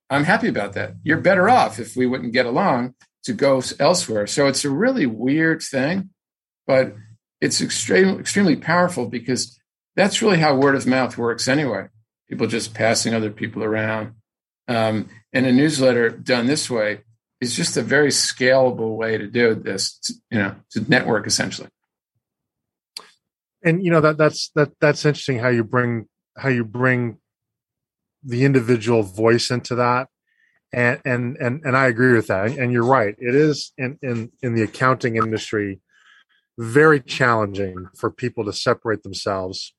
[0.09, 0.93] I'm happy about that.
[1.03, 4.27] You're better off if we wouldn't get along to go elsewhere.
[4.27, 6.09] So it's a really weird thing,
[6.65, 6.95] but
[7.41, 9.59] it's extremely extremely powerful because
[9.95, 11.87] that's really how word of mouth works anyway.
[12.27, 14.13] People just passing other people around.
[14.67, 17.01] Um, and a newsletter done this way
[17.41, 19.99] is just a very scalable way to do this,
[20.30, 21.69] you know, to network essentially.
[23.63, 27.17] And you know that that's that that's interesting how you bring how you bring
[28.23, 30.08] the individual voice into that
[30.71, 32.58] and and and and I agree with that.
[32.58, 33.15] And you're right.
[33.17, 35.80] It is in in in the accounting industry
[36.58, 39.73] very challenging for people to separate themselves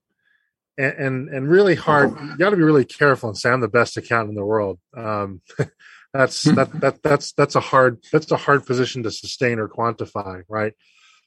[0.77, 2.11] and and, and really hard.
[2.20, 4.79] You got to be really careful and say I'm the best accountant in the world.
[4.96, 5.42] Um,
[6.12, 10.42] that's that that that's that's a hard that's a hard position to sustain or quantify,
[10.49, 10.73] right?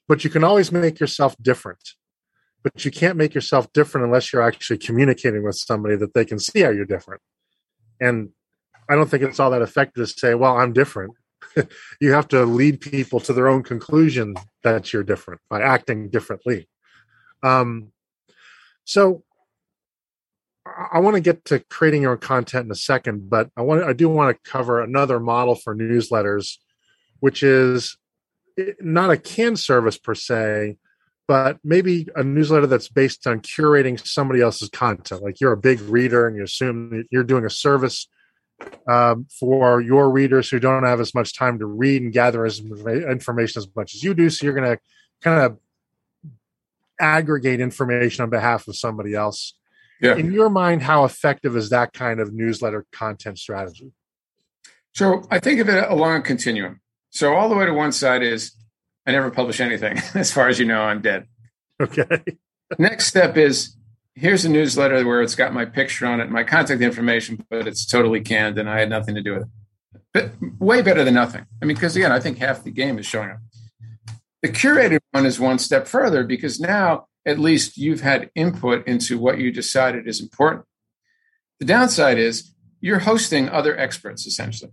[0.06, 1.80] But you can always make yourself different.
[2.62, 6.38] But you can't make yourself different unless you're actually communicating with somebody that they can
[6.38, 7.20] see how you're different.
[8.00, 8.30] And
[8.88, 11.14] I don't think it's all that effective to say, "Well, I'm different."
[12.00, 16.68] you have to lead people to their own conclusion that you're different by acting differently.
[17.42, 17.92] Um,
[18.84, 19.24] so
[20.92, 23.84] I want to get to creating your own content in a second, but I want
[23.84, 26.58] I do want to cover another model for newsletters,
[27.20, 27.96] which is
[28.80, 30.76] not a canned service per se,
[31.26, 35.22] but maybe a newsletter that's based on curating somebody else's content.
[35.22, 38.08] Like you're a big reader and you assume you're doing a service
[38.88, 42.60] um, for your readers who don't have as much time to read and gather as
[42.60, 44.30] information as much as you do.
[44.30, 44.80] So you're going to
[45.22, 45.58] kind of
[47.00, 49.54] aggregate information on behalf of somebody else.
[50.00, 50.16] Yeah.
[50.16, 53.92] In your mind, how effective is that kind of newsletter content strategy?
[54.94, 56.80] So I think of it along a continuum.
[57.10, 58.52] So all the way to one side is
[59.06, 59.98] I never publish anything.
[60.14, 61.26] As far as you know, I'm dead.
[61.80, 62.22] Okay.
[62.78, 63.76] Next step is
[64.14, 67.84] here's a newsletter where it's got my picture on it, my contact information, but it's
[67.84, 69.48] totally canned and I had nothing to do with it.
[70.12, 71.44] But way better than nothing.
[71.60, 73.38] I mean, because again, I think half the game is showing up.
[74.42, 79.18] The curated one is one step further because now at least you've had input into
[79.18, 80.64] what you decided is important.
[81.60, 84.72] The downside is you're hosting other experts essentially.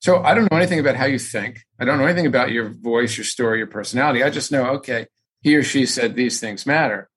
[0.00, 1.64] So I don't know anything about how you think.
[1.80, 4.22] I don't know anything about your voice, your story, your personality.
[4.22, 5.06] I just know, okay,
[5.40, 7.08] he or she said these things matter.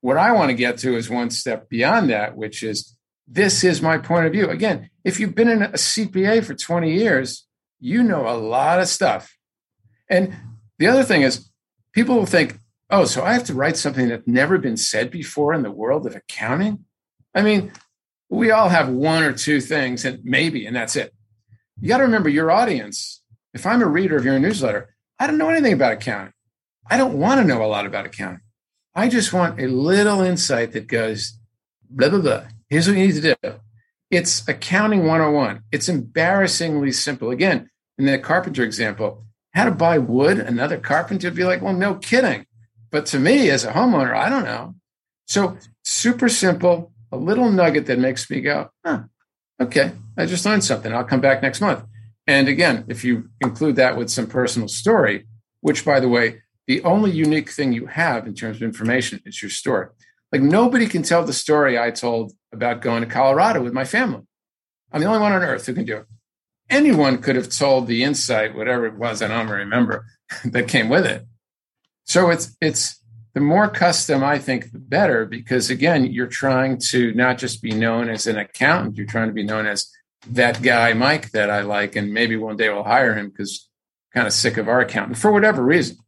[0.00, 3.82] What I want to get to is one step beyond that, which is this is
[3.82, 4.48] my point of view.
[4.48, 7.46] Again, if you've been in a CPA for 20 years,
[7.80, 9.36] you know a lot of stuff.
[10.08, 10.34] And
[10.78, 11.50] the other thing is,
[11.92, 12.58] people will think,
[12.90, 16.06] oh, so I have to write something that's never been said before in the world
[16.06, 16.84] of accounting?
[17.34, 17.72] I mean,
[18.28, 21.12] we all have one or two things, and maybe, and that's it.
[21.80, 23.22] You got to remember your audience.
[23.54, 26.32] If I'm a reader of your newsletter, I don't know anything about accounting.
[26.88, 28.40] I don't want to know a lot about accounting.
[28.94, 31.38] I just want a little insight that goes,
[31.88, 32.42] blah, blah, blah.
[32.68, 33.54] Here's what you need to do.
[34.10, 35.62] It's accounting 101.
[35.70, 37.30] It's embarrassingly simple.
[37.30, 41.74] Again, in the carpenter example, how to buy wood, another carpenter would be like, well,
[41.74, 42.46] no kidding.
[42.90, 44.74] But to me, as a homeowner, I don't know.
[45.26, 49.02] So super simple, a little nugget that makes me go, huh,
[49.60, 50.92] okay, I just learned something.
[50.92, 51.84] I'll come back next month.
[52.26, 55.26] And again, if you include that with some personal story,
[55.60, 59.42] which by the way, the only unique thing you have in terms of information is
[59.42, 59.88] your story.
[60.32, 64.22] Like nobody can tell the story I told about going to Colorado with my family.
[64.92, 66.06] I'm the only one on earth who can do it.
[66.68, 70.06] Anyone could have told the insight, whatever it was, I don't remember,
[70.44, 71.26] that came with it.
[72.10, 73.00] So it's it's
[73.34, 77.70] the more custom, I think, the better, because again, you're trying to not just be
[77.70, 79.88] known as an accountant, you're trying to be known as
[80.28, 83.68] that guy, Mike, that I like, and maybe one day we'll hire him because
[84.12, 85.98] kind of sick of our accountant for whatever reason.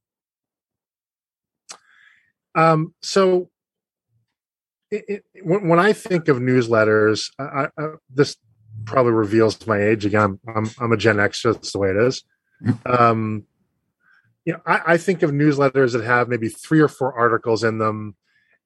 [2.56, 3.50] Um, so
[4.90, 8.36] it, it, when, I think of newsletters, I, I, this
[8.86, 10.40] probably reveals my age again.
[10.48, 12.24] I'm, I'm, I'm a Gen X, that's the way it is.
[12.60, 12.92] Mm-hmm.
[12.92, 13.46] Um,
[14.44, 17.78] you know, I, I, think of newsletters that have maybe three or four articles in
[17.78, 18.16] them,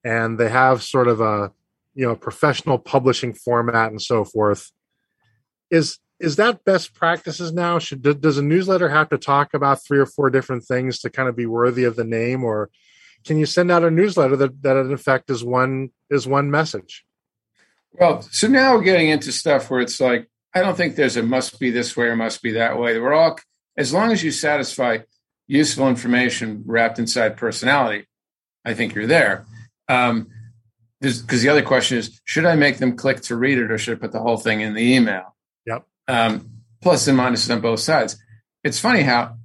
[0.05, 1.53] and they have sort of a
[1.95, 4.71] you know professional publishing format and so forth.
[5.71, 7.79] Is is that best practices now?
[7.79, 11.29] Should does a newsletter have to talk about three or four different things to kind
[11.29, 12.71] of be worthy of the name, or
[13.25, 17.05] can you send out a newsletter that that in effect is one is one message?
[17.93, 21.23] Well, so now we're getting into stuff where it's like I don't think there's a
[21.23, 22.99] must be this way or must be that way.
[22.99, 23.39] We're all
[23.77, 24.99] as long as you satisfy
[25.47, 28.07] useful information wrapped inside personality,
[28.65, 29.47] I think you're there.
[29.89, 30.29] Um,
[31.01, 33.99] because the other question is, should I make them click to read it, or should
[33.99, 35.37] I put the whole thing in the email?
[35.67, 35.85] Yep.
[36.09, 38.17] Um, plus and minuses on both sides.
[38.65, 39.37] It's funny how,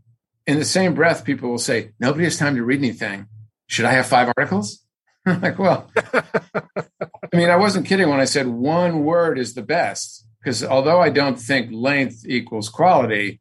[0.47, 3.27] in the same breath, people will say, "Nobody has time to read anything.
[3.67, 4.83] Should I have five articles?"
[5.25, 9.61] I'm like, well, I mean, I wasn't kidding when I said one word is the
[9.61, 10.25] best.
[10.41, 13.39] Because although I don't think length equals quality,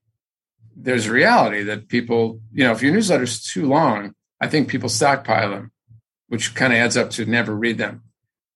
[0.76, 4.68] there's a reality that people, you know, if your newsletter is too long, I think
[4.68, 5.72] people stockpile them,
[6.28, 8.02] which kind of adds up to never read them.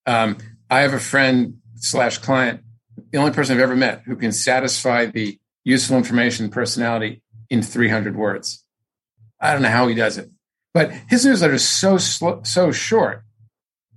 [0.07, 0.38] Um,
[0.70, 2.62] I have a friend slash client,
[3.11, 8.16] the only person I've ever met who can satisfy the useful information personality in 300
[8.16, 8.64] words.
[9.40, 10.31] I don't know how he does it,
[10.72, 13.22] but his newsletter is so so short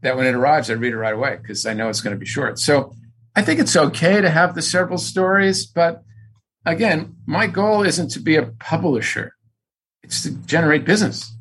[0.01, 2.19] that when it arrives, I read it right away because I know it's going to
[2.19, 2.59] be short.
[2.59, 2.93] So
[3.35, 6.03] I think it's okay to have the several stories, but
[6.67, 9.33] again, my goal isn't to be a publisher,
[10.03, 11.33] it's to generate business.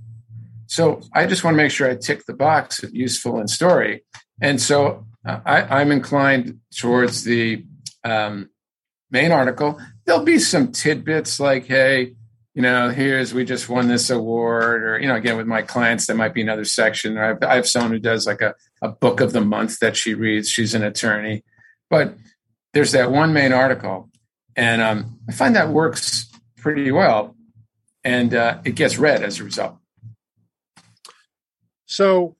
[0.67, 4.05] So I just want to make sure I tick the box of useful and story.
[4.41, 7.65] And so uh, I, am inclined towards the
[8.03, 8.51] um,
[9.11, 9.81] main article.
[10.05, 12.15] There'll be some tidbits like, hey,
[12.55, 16.07] you know, here's we just won this award, or you know, again with my clients,
[16.07, 17.19] there might be another section.
[17.19, 19.97] I have, I have someone who does like a, a book of the month that
[19.97, 20.49] she reads.
[20.49, 21.45] She's an attorney,
[21.91, 22.15] but
[22.73, 24.09] there's that one main article
[24.57, 27.37] and um, I find that works pretty well,
[28.03, 29.77] and uh, it gets read as a result.
[31.85, 32.37] So,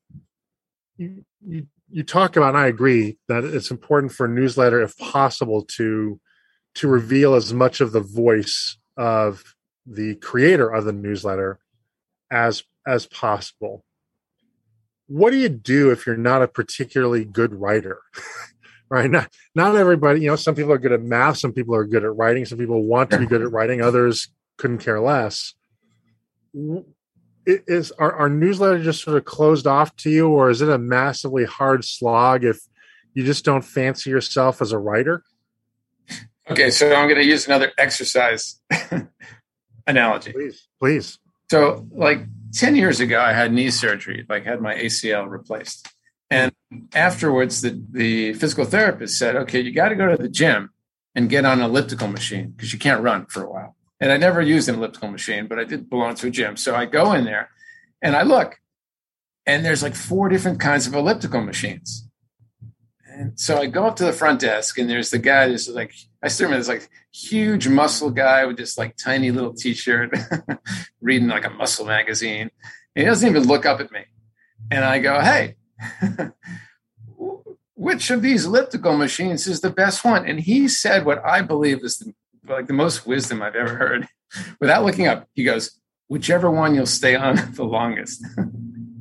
[0.97, 4.97] you, you you talk about, and I agree that it's important for a newsletter, if
[4.99, 6.21] possible, to
[6.77, 9.43] to reveal as much of the voice of
[9.87, 11.59] the creator of the newsletter
[12.31, 13.85] as as possible.
[15.09, 18.01] What do you do if you're not a particularly good writer?
[18.89, 19.11] right?
[19.11, 20.21] Not not everybody.
[20.23, 21.39] You know, some people are good at math.
[21.39, 22.45] Some people are good at writing.
[22.45, 23.81] Some people want to be good at writing.
[23.81, 25.55] Others couldn't care less.
[26.55, 30.69] It is our, our newsletter just sort of closed off to you, or is it
[30.69, 32.59] a massively hard slog if
[33.15, 35.23] you just don't fancy yourself as a writer?
[36.49, 38.61] Okay, so I'm going to use another exercise
[39.87, 40.33] analogy.
[40.33, 41.19] Please, please.
[41.51, 42.21] So, like
[42.55, 45.89] 10 years ago, I had knee surgery, like had my ACL replaced.
[46.31, 46.53] And
[46.95, 50.71] afterwards, the, the physical therapist said, okay, you got to go to the gym
[51.15, 53.77] and get on an elliptical machine because you can't run for a while.
[54.01, 56.57] And I never used an elliptical machine, but I did belong to a gym.
[56.57, 57.51] So I go in there
[58.03, 58.61] and I look,
[59.47, 62.07] and there's like four different kinds of elliptical machines.
[63.07, 65.95] And so I go up to the front desk, and there's the guy that's like,
[66.23, 70.15] I still remember this like huge muscle guy with this like tiny little t-shirt,
[71.01, 72.51] reading like a muscle magazine.
[72.95, 74.05] And he doesn't even look up at me.
[74.71, 75.57] And I go, hey,
[77.75, 80.27] which of these elliptical machines is the best one?
[80.27, 82.15] And he said what I believe is the,
[82.49, 84.09] like the most wisdom I've ever heard.
[84.61, 88.25] Without looking up, he goes, whichever one you'll stay on the longest.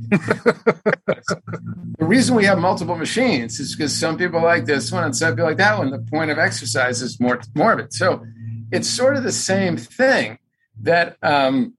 [0.09, 5.33] the reason we have multiple machines is because some people like this one and some
[5.33, 5.89] people like that one.
[5.89, 7.93] The point of exercise is more of it.
[7.93, 8.25] So
[8.71, 10.37] it's sort of the same thing
[10.81, 11.75] that um,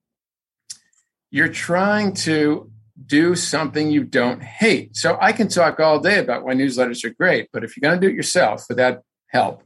[1.30, 2.70] you're trying to
[3.04, 4.96] do something you don't hate.
[4.96, 8.00] So I can talk all day about why newsletters are great, but if you're going
[8.00, 9.62] to do it yourself without help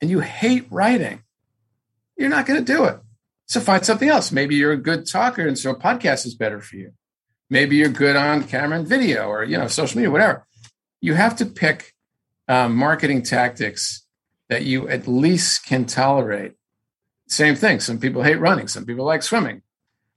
[0.00, 1.24] and you hate writing,
[2.16, 3.00] you're not going to do it.
[3.46, 4.30] So find something else.
[4.30, 6.92] Maybe you're a good talker, and so a podcast is better for you.
[7.50, 10.46] Maybe you're good on camera and video, or you know, social media, whatever.
[11.00, 11.92] You have to pick
[12.48, 14.06] um, marketing tactics
[14.48, 16.52] that you at least can tolerate.
[17.28, 17.80] Same thing.
[17.80, 18.68] Some people hate running.
[18.68, 19.62] Some people like swimming.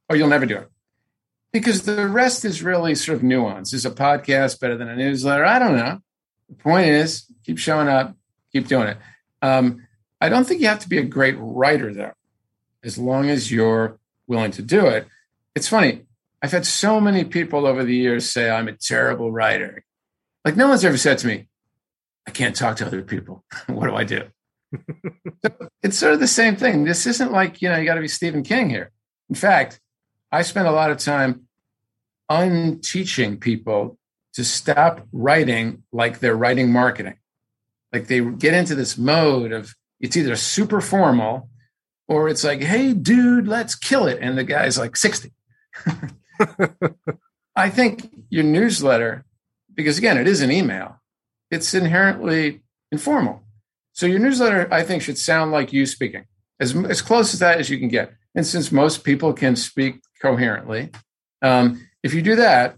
[0.07, 0.69] Or you'll never do it
[1.59, 3.71] because the rest is really sort of nuance.
[3.71, 5.45] Is a podcast better than a newsletter?
[5.45, 5.99] I don't know.
[6.49, 8.13] The point is, keep showing up,
[8.51, 8.97] keep doing it.
[9.41, 9.87] Um,
[10.19, 12.11] I don't think you have to be a great writer, though
[12.83, 13.97] as long as you're
[14.27, 15.07] willing to do it.
[15.55, 16.03] It's funny.
[16.41, 19.83] I've had so many people over the years say I'm a terrible writer.
[20.43, 21.47] Like no one's ever said to me,
[22.27, 23.43] I can't talk to other people.
[23.67, 24.23] what do I do?
[25.81, 26.83] it's sort of the same thing.
[26.83, 28.91] This isn't like, you know, you got to be Stephen King here.
[29.29, 29.79] In fact,
[30.31, 31.47] I spend a lot of time
[32.29, 33.97] unteaching people
[34.33, 37.15] to stop writing like they're writing marketing.
[37.93, 41.49] Like they get into this mode of it's either super formal
[42.07, 44.19] or it's like, hey, dude, let's kill it.
[44.21, 45.31] And the guy's like 60.
[47.55, 49.25] I think your newsletter,
[49.73, 51.01] because again, it is an email,
[51.49, 52.61] it's inherently
[52.91, 53.43] informal.
[53.93, 56.25] So your newsletter, I think, should sound like you speaking,
[56.59, 58.13] as, as close as that as you can get.
[58.35, 60.89] And since most people can speak coherently,
[61.41, 62.77] um, if you do that,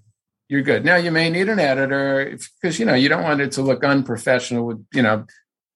[0.49, 0.83] you're good.
[0.83, 3.83] Now you may need an editor because you know you don't want it to look
[3.83, 5.25] unprofessional with you know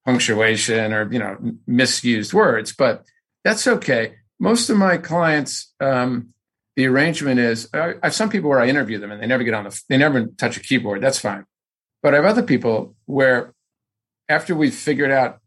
[0.05, 3.05] punctuation or you know misused words, but
[3.43, 4.15] that's okay.
[4.39, 6.33] Most of my clients, um,
[6.75, 9.53] the arrangement is I have some people where I interview them and they never get
[9.53, 11.01] on the, they never touch a keyboard.
[11.01, 11.45] That's fine.
[12.03, 13.53] But I have other people where
[14.27, 15.39] after we've figured out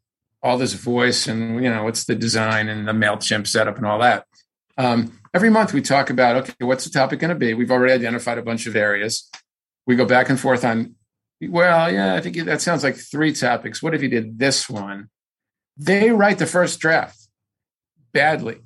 [0.42, 3.98] all this voice and, you know, what's the design and the MailChimp setup and all
[3.98, 4.26] that,
[4.76, 7.52] um, every month we talk about, okay, what's the topic going to be?
[7.52, 9.28] We've already identified a bunch of areas.
[9.86, 10.94] We go back and forth on,
[11.42, 13.82] well, yeah, I think that sounds like three topics.
[13.82, 15.10] What if you did this one?
[15.76, 17.18] They write the first draft
[18.12, 18.58] badly.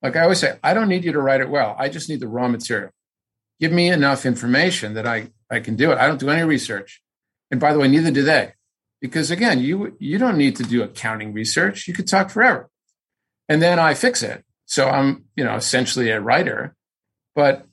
[0.00, 1.74] Like I always say, I don't need you to write it well.
[1.76, 2.92] I just need the raw material.
[3.60, 5.98] Give me enough information that I, I can do it.
[5.98, 7.02] I don't do any research.
[7.50, 8.52] And by the way, neither do they.
[9.00, 11.86] Because again, you you don't need to do accounting research.
[11.86, 12.68] You could talk forever.
[13.48, 14.44] And then I fix it.
[14.68, 16.76] So I'm, you know, essentially a writer.
[17.34, 17.66] But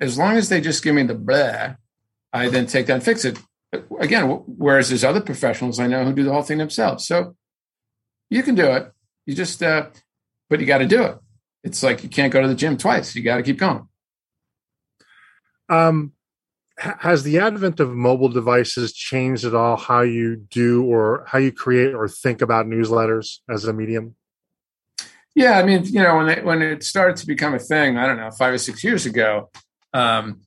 [0.00, 1.76] as long as they just give me the blah,
[2.32, 3.38] I then take that and fix it.
[4.00, 7.06] Again, whereas there's other professionals I know who do the whole thing themselves.
[7.06, 7.36] So
[8.30, 8.90] you can do it.
[9.26, 9.86] You just uh,
[10.48, 11.18] but you got to do it.
[11.62, 13.14] It's like you can't go to the gym twice.
[13.14, 13.86] You got to keep going.
[15.68, 16.14] Um,
[16.78, 21.52] has the advent of mobile devices changed at all how you do or how you
[21.52, 24.16] create or think about newsletters as a medium?
[25.40, 28.06] Yeah, I mean, you know, when it, when it started to become a thing, I
[28.06, 29.48] don't know, five or six years ago,
[29.94, 30.42] um,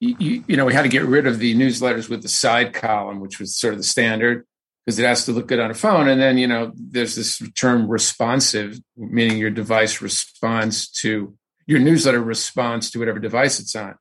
[0.00, 3.20] you, you know, we had to get rid of the newsletters with the side column,
[3.20, 4.46] which was sort of the standard
[4.86, 6.08] because it has to look good on a phone.
[6.08, 11.36] And then, you know, there's this term responsive, meaning your device responds to
[11.66, 13.96] your newsletter responds to whatever device it's on.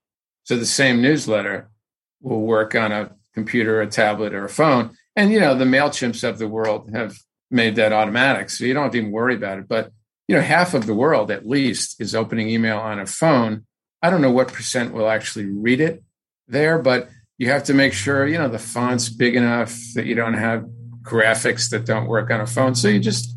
[0.45, 1.69] So the same newsletter
[2.21, 4.95] will work on a computer, a tablet, or a phone.
[5.17, 7.17] And, you know, the MailChimps of the world have
[7.51, 8.49] made that automatic.
[8.49, 9.67] So you don't have to even worry about it.
[9.67, 9.91] But,
[10.27, 13.65] you know, half of the world at least is opening email on a phone.
[14.01, 16.03] I don't know what percent will actually read it
[16.47, 20.15] there, but you have to make sure, you know, the font's big enough that you
[20.15, 20.65] don't have
[21.01, 22.75] graphics that don't work on a phone.
[22.75, 23.35] So you just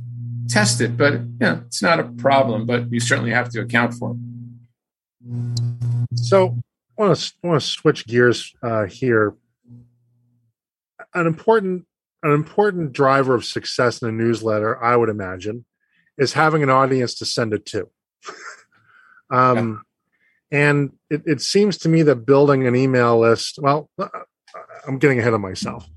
[0.49, 3.95] test it, but you know, it's not a problem, but you certainly have to account
[3.95, 4.19] for it.
[6.17, 6.57] So
[6.99, 9.35] I want to, I want to switch gears uh, here.
[11.15, 11.87] An important
[12.23, 15.65] an important driver of success in a newsletter, I would imagine,
[16.21, 17.89] is having an audience to send it to.
[19.31, 19.83] um,
[20.53, 20.59] yeah.
[20.59, 24.09] And it, it seems to me that building an email list, well, uh,
[24.87, 25.89] I'm getting ahead of myself.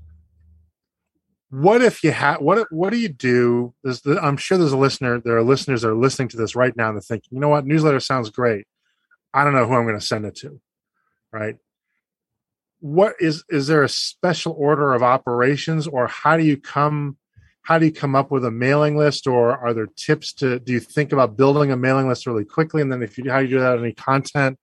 [1.50, 3.74] What if you have what what do you do?
[3.84, 6.76] The, i'm sure there's a listener there are listeners that are listening to this right
[6.76, 7.64] now and they're thinking you know what?
[7.64, 8.66] Newsletter sounds great.
[9.32, 10.60] I don't know who i'm going to send it to.
[11.32, 11.56] Right?
[12.80, 17.18] What is is there a special order of operations or how do you come
[17.64, 20.72] how do you come up with a mailing list or are there tips to do
[20.72, 23.44] you think about building a mailing list really quickly and then if you how do
[23.44, 24.58] you do that any content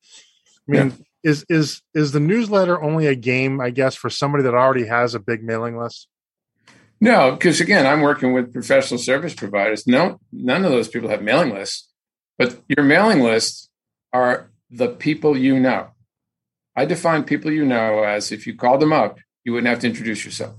[0.68, 0.90] i mean
[1.24, 1.32] yeah.
[1.32, 5.14] is is is the newsletter only a game i guess for somebody that already has
[5.14, 6.08] a big mailing list
[7.04, 9.88] no, because again, I'm working with professional service providers.
[9.88, 11.90] No, none of those people have mailing lists,
[12.38, 13.70] but your mailing lists
[14.14, 15.88] are the people you know.
[16.76, 19.88] I define people you know as if you called them up, you wouldn't have to
[19.88, 20.56] introduce yourself.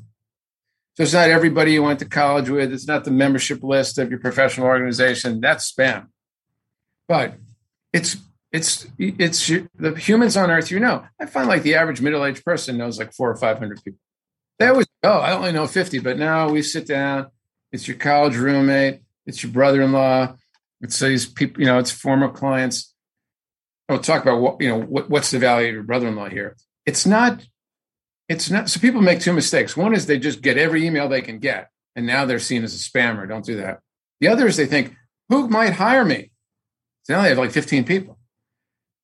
[0.94, 2.72] So it's not everybody you went to college with.
[2.72, 5.40] It's not the membership list of your professional organization.
[5.40, 6.08] That's spam.
[7.08, 7.34] But
[7.92, 8.16] it's
[8.50, 11.04] it's it's the humans on earth you know.
[11.18, 13.98] I find like the average middle aged person knows like four or five hundred people.
[14.62, 17.26] They always, oh, I only know 50, but now we sit down.
[17.72, 19.00] It's your college roommate.
[19.26, 20.36] It's your brother-in-law.
[20.82, 22.94] It's these people, you know, it's former clients.
[23.88, 26.56] I'll talk about what, you know, what, what's the value of your brother-in-law here.
[26.86, 27.44] It's not,
[28.28, 29.76] it's not, so people make two mistakes.
[29.76, 31.70] One is they just get every email they can get.
[31.94, 33.28] And now they're seen as a spammer.
[33.28, 33.80] Don't do that.
[34.20, 34.94] The other is they think,
[35.28, 36.30] who might hire me?
[37.04, 38.18] So now they have like 15 people.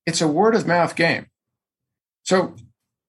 [0.05, 1.27] It's a word of mouth game.
[2.23, 2.55] So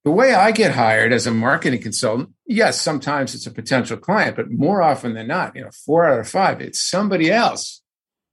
[0.05, 4.37] the way I get hired as a marketing consultant, yes, sometimes it's a potential client,
[4.37, 7.83] but more often than not, you know, four out of five, it's somebody else.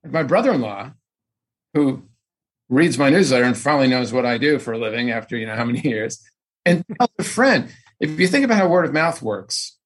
[0.03, 0.91] Like my brother-in-law,
[1.73, 2.03] who
[2.69, 5.55] reads my newsletter and finally knows what I do for a living after you know
[5.55, 6.23] how many years,
[6.67, 7.71] and tells a friend.
[7.99, 9.77] If you think about how word of mouth works,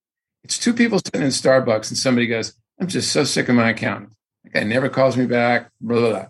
[0.44, 3.70] it's two people sitting in Starbucks and somebody goes, "I'm just so sick of my
[3.70, 4.14] accountant.
[4.44, 6.26] That guy never calls me back." Blah blah blah.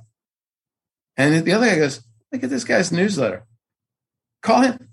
[1.17, 3.45] And the other guy goes, "Look at this guy's newsletter.
[4.41, 4.89] Call him."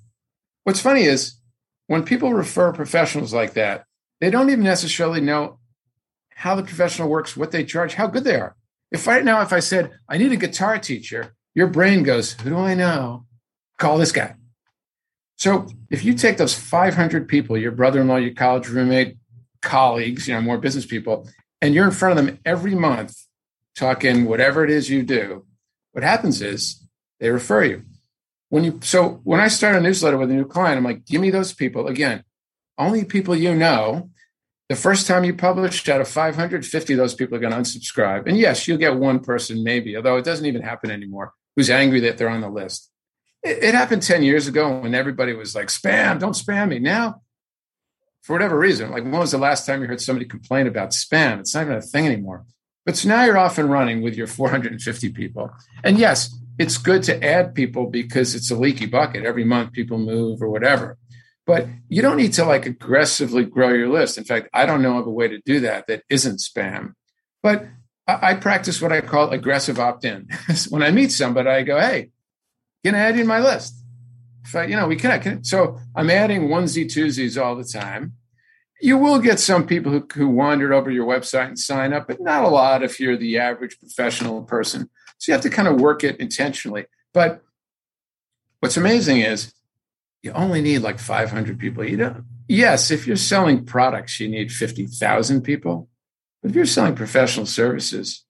[0.64, 1.34] What's funny is
[1.86, 3.84] when people refer professionals like that,
[4.20, 5.58] they don't even necessarily know
[6.34, 8.54] how the professional works, what they charge, how good they are.
[8.92, 12.50] If right now, if I said, I need a guitar teacher, your brain goes, Who
[12.50, 13.26] do I know?
[13.78, 14.34] Call this guy.
[15.38, 19.16] So if you take those 500 people, your brother in law, your college roommate,
[19.62, 21.28] colleagues, you know, more business people,
[21.60, 23.16] and you're in front of them every month
[23.76, 25.46] talking whatever it is you do,
[25.92, 26.84] what happens is
[27.20, 27.82] they refer you
[28.48, 31.20] when you so when I start a newsletter with a new client, I'm like, give
[31.20, 31.86] me those people.
[31.86, 32.24] Again,
[32.76, 34.10] only people you know.
[34.68, 38.26] The first time you publish, out of 550, those people are going to unsubscribe.
[38.26, 42.00] And yes, you'll get one person, maybe, although it doesn't even happen anymore, who's angry
[42.00, 42.90] that they're on the list.
[43.42, 46.78] It, it happened 10 years ago when everybody was like, spam, don't spam me.
[46.78, 47.22] Now,
[48.22, 51.40] for whatever reason, like when was the last time you heard somebody complain about spam?
[51.40, 52.44] It's not even a thing anymore.
[52.84, 55.50] But so now you're off and running with your 450 people.
[55.84, 59.24] And yes, it's good to add people because it's a leaky bucket.
[59.24, 60.98] Every month people move or whatever.
[61.46, 64.18] But you don't need to like aggressively grow your list.
[64.18, 66.92] In fact, I don't know of a way to do that that isn't spam.
[67.42, 67.66] But
[68.06, 70.28] I, I practice what I call aggressive opt-in.
[70.68, 72.10] when I meet somebody, I go, "Hey,
[72.84, 73.74] can add you in my list?"
[74.44, 75.24] If you know, we connect.
[75.24, 78.14] Can, so I'm adding onesie twosies all the time.
[78.80, 82.20] You will get some people who, who wander over your website and sign up, but
[82.20, 84.88] not a lot if you're the average professional person.
[85.18, 86.86] So you have to kind of work it intentionally.
[87.12, 87.42] But
[88.60, 89.52] what's amazing is
[90.22, 91.84] you only need like 500 people.
[91.84, 95.88] You don't, yes, if you're selling products, you need 50,000 people.
[96.40, 98.24] But if you're selling professional services,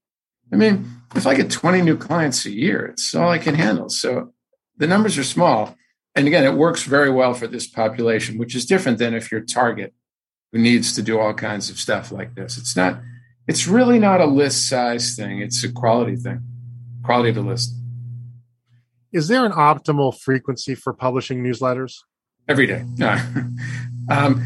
[0.51, 3.90] I mean, if I get 20 new clients a year, it's all I can handle.
[3.90, 4.32] So
[4.79, 5.76] the numbers are small.
[6.14, 9.41] And again, it works very well for this population, which is different than if your
[9.41, 9.95] target
[10.53, 12.57] who needs to do all kinds of stuff like this.
[12.57, 13.01] It's not,
[13.47, 16.43] it's really not a list size thing, it's a quality thing
[17.09, 17.74] quality of the list.
[19.12, 22.01] Is there an optimal frequency for publishing newsletters?
[22.47, 22.85] Every day.
[24.11, 24.43] um,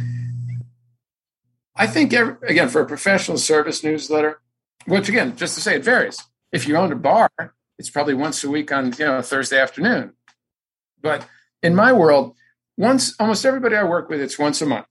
[1.75, 4.41] I think, every, again, for a professional service newsletter,
[4.87, 6.23] which again, just to say, it varies.
[6.53, 7.31] If you own a bar,
[7.79, 10.13] it's probably once a week on you know Thursday afternoon.
[11.03, 11.27] But
[11.63, 12.35] in my world,
[12.77, 14.87] once almost everybody I work with, it's once a month.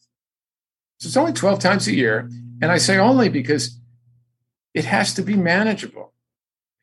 [0.99, 2.29] So it's only 12 times a year.
[2.61, 3.79] And I say only because
[4.73, 6.13] it has to be manageable.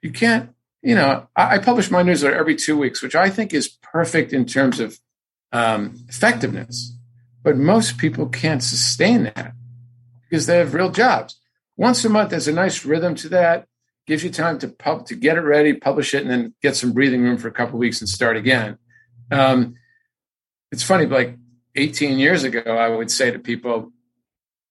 [0.03, 0.51] You can't
[0.83, 4.33] you know, I, I, publish my newsletter every two weeks, which I think is perfect
[4.33, 4.99] in terms of
[5.53, 6.97] um, effectiveness.
[7.43, 9.53] But most people can't sustain that.
[10.22, 11.41] because they have real jobs.
[11.76, 13.66] Once a month, there's a nice rhythm to that.
[14.07, 16.93] Gives you time to pub to get it ready, publish it, and then get some
[16.93, 18.79] breathing room for a couple weeks and start again.
[19.31, 19.74] Um,
[20.70, 21.37] it's funny, like
[21.76, 23.93] 18 years ago, I would say to people,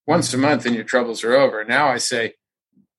[0.05, 1.63] once a month and your troubles are over.
[1.63, 2.33] Now I say,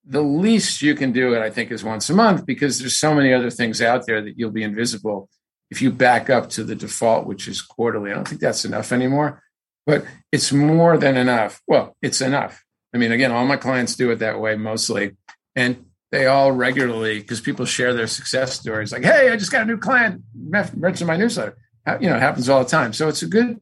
[0.04, 3.14] the least you can do it, I think, is once a month because there's so
[3.14, 5.28] many other things out there that you'll be invisible
[5.70, 8.11] if you back up to the default, which is quarterly.
[8.11, 9.42] I don't think that's enough anymore,
[9.86, 11.61] but it's more than enough.
[11.66, 12.64] Well, it's enough.
[12.94, 15.16] I mean, again, all my clients do it that way mostly.
[15.54, 19.62] And they all regularly, because people share their success stories like, hey, I just got
[19.62, 21.56] a new client, mentioned my newsletter.
[22.00, 22.92] You know, it happens all the time.
[22.92, 23.61] So it's a good,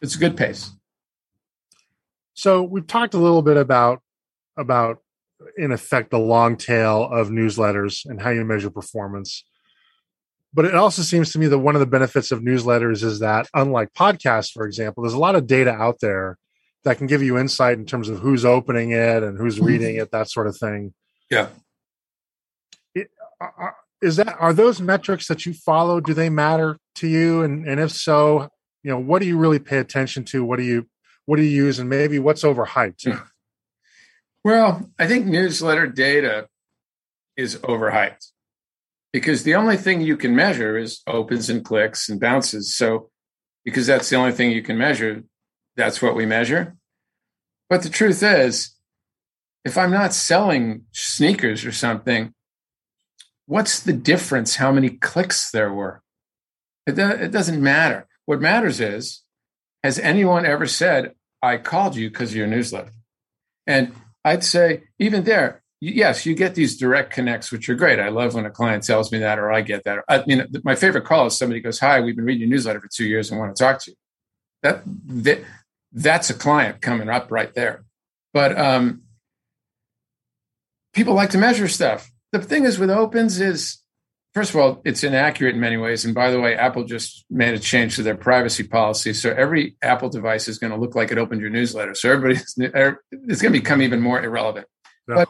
[0.00, 0.70] it's a good pace.
[2.34, 4.00] So we've talked a little bit about
[4.56, 4.98] about
[5.56, 9.44] in effect the long tail of newsletters and how you measure performance.
[10.54, 13.48] But it also seems to me that one of the benefits of newsletters is that
[13.54, 16.38] unlike podcasts, for example, there's a lot of data out there
[16.84, 19.66] that can give you insight in terms of who's opening it and who's mm-hmm.
[19.66, 20.92] reading it, that sort of thing.
[21.30, 21.48] Yeah.
[23.56, 26.00] Are, is that are those metrics that you follow?
[26.00, 27.42] Do they matter to you?
[27.42, 28.48] And and if so,
[28.82, 30.44] you know, what do you really pay attention to?
[30.44, 30.86] What do you
[31.26, 33.04] what do you use, and maybe what's overhyped?
[33.04, 33.22] Hmm.
[34.44, 36.48] Well, I think newsletter data
[37.36, 38.26] is overhyped
[39.12, 42.76] because the only thing you can measure is opens and clicks and bounces.
[42.76, 43.10] So,
[43.64, 45.22] because that's the only thing you can measure,
[45.76, 46.76] that's what we measure.
[47.70, 48.76] But the truth is,
[49.64, 52.34] if I'm not selling sneakers or something,
[53.52, 56.02] what's the difference how many clicks there were?
[56.86, 58.08] It, it doesn't matter.
[58.24, 59.22] What matters is,
[59.84, 62.92] has anyone ever said, I called you because of your newsletter?
[63.66, 63.94] And
[64.24, 68.00] I'd say, even there, yes, you get these direct connects, which are great.
[68.00, 69.98] I love when a client tells me that, or I get that.
[70.08, 72.88] I mean, my favorite call is somebody goes, Hi, we've been reading your newsletter for
[72.88, 73.96] two years and want to talk to you.
[74.62, 74.82] That,
[75.24, 75.40] that
[75.92, 77.84] that's a client coming up right there.
[78.32, 79.02] But um,
[80.94, 82.10] people like to measure stuff.
[82.32, 83.78] The thing is with opens is,
[84.34, 86.04] first of all, it's inaccurate in many ways.
[86.04, 89.76] And by the way, Apple just made a change to their privacy policy, so every
[89.82, 91.94] Apple device is going to look like it opened your newsletter.
[91.94, 94.66] So everybody's er, it's going to become even more irrelevant.
[95.06, 95.28] But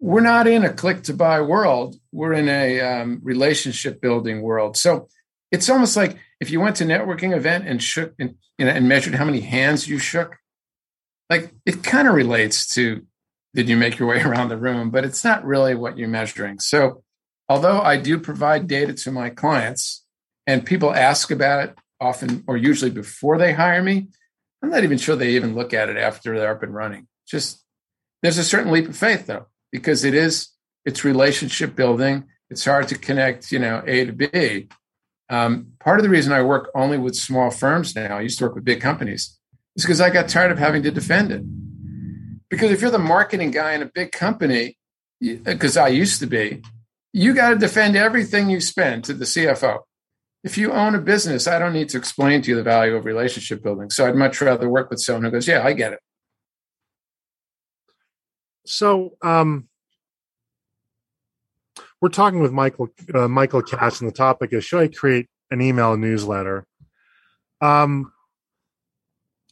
[0.00, 1.96] we're not in a click to buy world.
[2.12, 4.76] We're in a um, relationship building world.
[4.76, 5.08] So
[5.50, 8.88] it's almost like if you went to networking event and shook and, you know, and
[8.88, 10.36] measured how many hands you shook,
[11.30, 13.04] like it kind of relates to
[13.58, 16.60] did you make your way around the room, but it's not really what you're measuring.
[16.60, 17.02] So
[17.48, 20.04] although I do provide data to my clients
[20.46, 24.06] and people ask about it often or usually before they hire me,
[24.62, 27.08] I'm not even sure they even look at it after they're up and running.
[27.26, 27.64] Just
[28.22, 30.50] there's a certain leap of faith though, because it is
[30.84, 32.28] it's relationship building.
[32.50, 34.68] It's hard to connect, you know, A to B.
[35.28, 38.44] Um, part of the reason I work only with small firms now, I used to
[38.44, 39.36] work with big companies,
[39.74, 41.42] is because I got tired of having to defend it.
[42.50, 44.76] Because if you're the marketing guy in a big company,
[45.20, 46.62] because I used to be,
[47.12, 49.80] you got to defend everything you spend to the CFO.
[50.44, 53.04] If you own a business, I don't need to explain to you the value of
[53.04, 53.90] relationship building.
[53.90, 56.00] So I'd much rather work with someone who goes, Yeah, I get it.
[58.64, 59.68] So, um,
[62.00, 65.60] we're talking with Michael uh, Michael Katz, and the topic is should I create an
[65.60, 66.64] email newsletter?
[67.60, 68.12] Um,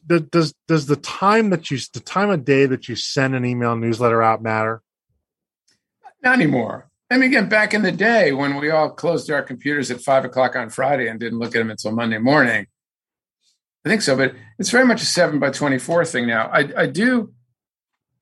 [0.06, 3.76] does does the time that you the time of day that you send an email
[3.76, 4.82] newsletter out matter?
[6.22, 6.88] Not anymore.
[7.10, 10.24] I mean, again, back in the day when we all closed our computers at five
[10.24, 12.66] o'clock on Friday and didn't look at them until Monday morning,
[13.84, 14.16] I think so.
[14.16, 16.48] But it's very much a seven by twenty-four thing now.
[16.52, 17.32] I, I do.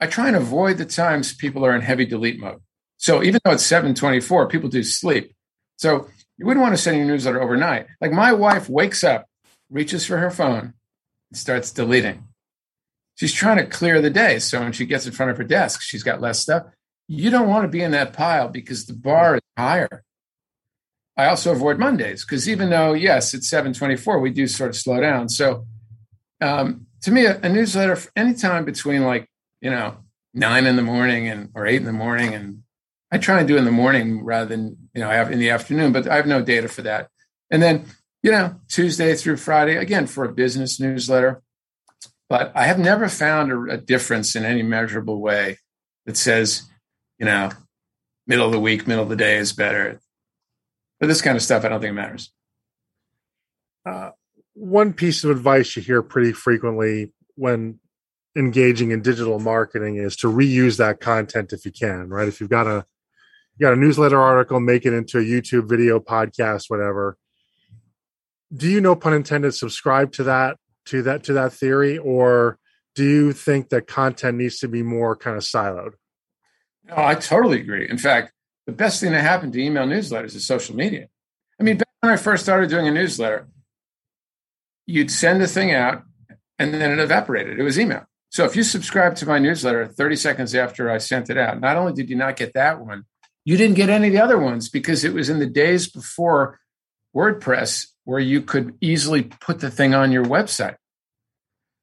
[0.00, 2.60] I try and avoid the times people are in heavy delete mode.
[2.96, 5.34] So even though it's 724, people do sleep.
[5.76, 7.86] So you wouldn't want to send your newsletter overnight.
[8.00, 9.26] Like my wife wakes up,
[9.70, 10.74] reaches for her phone,
[11.36, 12.24] starts deleting.
[13.16, 14.38] She's trying to clear the day.
[14.38, 16.64] So when she gets in front of her desk, she's got less stuff.
[17.06, 20.02] You don't want to be in that pile because the bar is higher.
[21.16, 25.00] I also avoid Mondays because even though, yes, it's 724, we do sort of slow
[25.00, 25.28] down.
[25.28, 25.66] So
[26.40, 29.28] um, to me, a, a newsletter anytime between like,
[29.60, 29.98] you know,
[30.32, 32.64] nine in the morning and or eight in the morning and
[33.14, 36.08] I try and do in the morning rather than you know in the afternoon, but
[36.08, 37.08] I have no data for that.
[37.48, 37.84] And then
[38.24, 41.42] you know Tuesday through Friday again for a business newsletter,
[42.30, 45.58] but I have never found a, a difference in any measurable way
[46.06, 46.62] that says
[47.18, 47.50] you know
[48.26, 50.00] middle of the week, middle of the day is better.
[50.98, 52.32] But this kind of stuff, I don't think it matters.
[53.84, 54.10] Uh,
[54.54, 57.78] one piece of advice you hear pretty frequently when
[58.34, 62.26] engaging in digital marketing is to reuse that content if you can, right?
[62.26, 62.86] If you've got a
[63.58, 67.18] you got a newsletter article, make it into a YouTube video, podcast, whatever.
[68.54, 72.58] Do you, no pun intended, subscribe to that to that to that theory, or
[72.94, 75.92] do you think that content needs to be more kind of siloed?
[76.84, 77.88] No, I totally agree.
[77.88, 78.32] In fact,
[78.66, 81.08] the best thing that happened to email newsletters is social media.
[81.58, 83.48] I mean, back when I first started doing a newsletter,
[84.86, 86.02] you'd send the thing out
[86.58, 87.58] and then it evaporated.
[87.58, 88.04] It was email.
[88.30, 91.76] So if you subscribe to my newsletter 30 seconds after I sent it out, not
[91.76, 93.04] only did you not get that one,
[93.44, 96.58] you didn't get any of the other ones because it was in the days before
[97.14, 100.76] WordPress where you could easily put the thing on your website.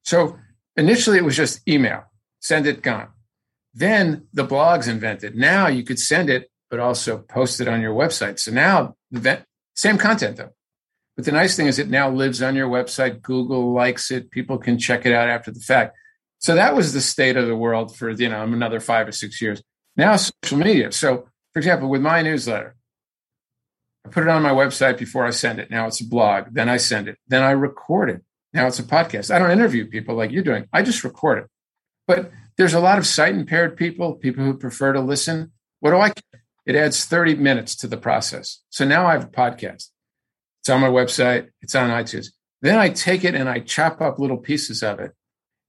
[0.04, 0.38] So
[0.76, 2.04] initially it was just email,
[2.40, 3.08] send it, gone.
[3.74, 5.36] Then the blogs invented.
[5.36, 8.38] Now you could send it, but also post it on your website.
[8.38, 9.44] So now the
[9.74, 10.50] same content though.
[11.16, 13.20] But the nice thing is it now lives on your website.
[13.20, 14.30] Google likes it.
[14.30, 15.96] People can check it out after the fact.
[16.38, 19.40] So that was the state of the world for, you know, another five or six
[19.40, 19.62] years.
[19.96, 20.90] Now social media.
[20.92, 22.76] So for example, with my newsletter,
[24.04, 25.70] I put it on my website before I send it.
[25.70, 26.46] Now it's a blog.
[26.52, 27.18] Then I send it.
[27.28, 28.22] Then I record it.
[28.52, 29.34] Now it's a podcast.
[29.34, 30.66] I don't interview people like you're doing.
[30.72, 31.46] I just record it.
[32.06, 35.52] But there's a lot of sight impaired people, people who prefer to listen.
[35.80, 36.12] What do I?
[36.66, 38.60] It adds 30 minutes to the process.
[38.70, 39.88] So now I have a podcast.
[40.60, 41.48] It's on my website.
[41.60, 42.28] It's on iTunes.
[42.60, 45.12] Then I take it and I chop up little pieces of it.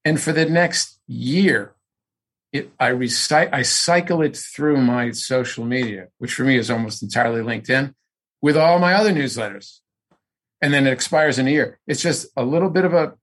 [0.05, 1.73] And for the next year,
[2.51, 7.01] it, I recite, I cycle it through my social media, which for me is almost
[7.01, 7.95] entirely LinkedIn,
[8.43, 9.79] with all my other newsletters.
[10.61, 11.79] And then it expires in a year.
[11.87, 13.13] It's just a little bit of a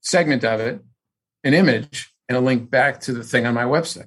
[0.00, 0.80] segment of it,
[1.44, 4.06] an image, and a link back to the thing on my website.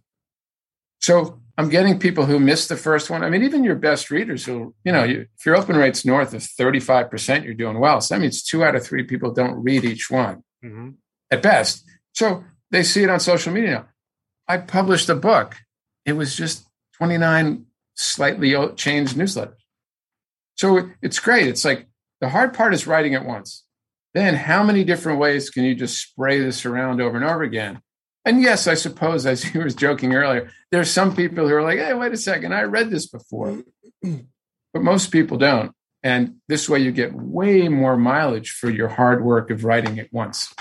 [1.02, 3.24] So I'm getting people who missed the first one.
[3.24, 6.34] I mean, even your best readers who, you know, you, if your open rate's north
[6.34, 8.00] of 35%, you're doing well.
[8.00, 10.92] So that means two out of three people don't read each one mm-hmm.
[11.30, 11.86] at best.
[12.14, 13.88] So they see it on social media.
[14.48, 15.58] I published a book.
[16.06, 16.66] It was just
[16.98, 19.56] 29 slightly changed newsletters.
[20.56, 21.48] So it's great.
[21.48, 21.88] It's like
[22.22, 23.64] the hard part is writing it once.
[24.14, 27.82] Then how many different ways can you just spray this around over and over again?
[28.24, 31.78] And yes, I suppose, as you was joking earlier, there's some people who are like,
[31.78, 33.64] hey, wait a second, I read this before.
[34.74, 35.72] But most people don't.
[36.04, 40.10] And this way you get way more mileage for your hard work of writing it
[40.12, 40.54] once.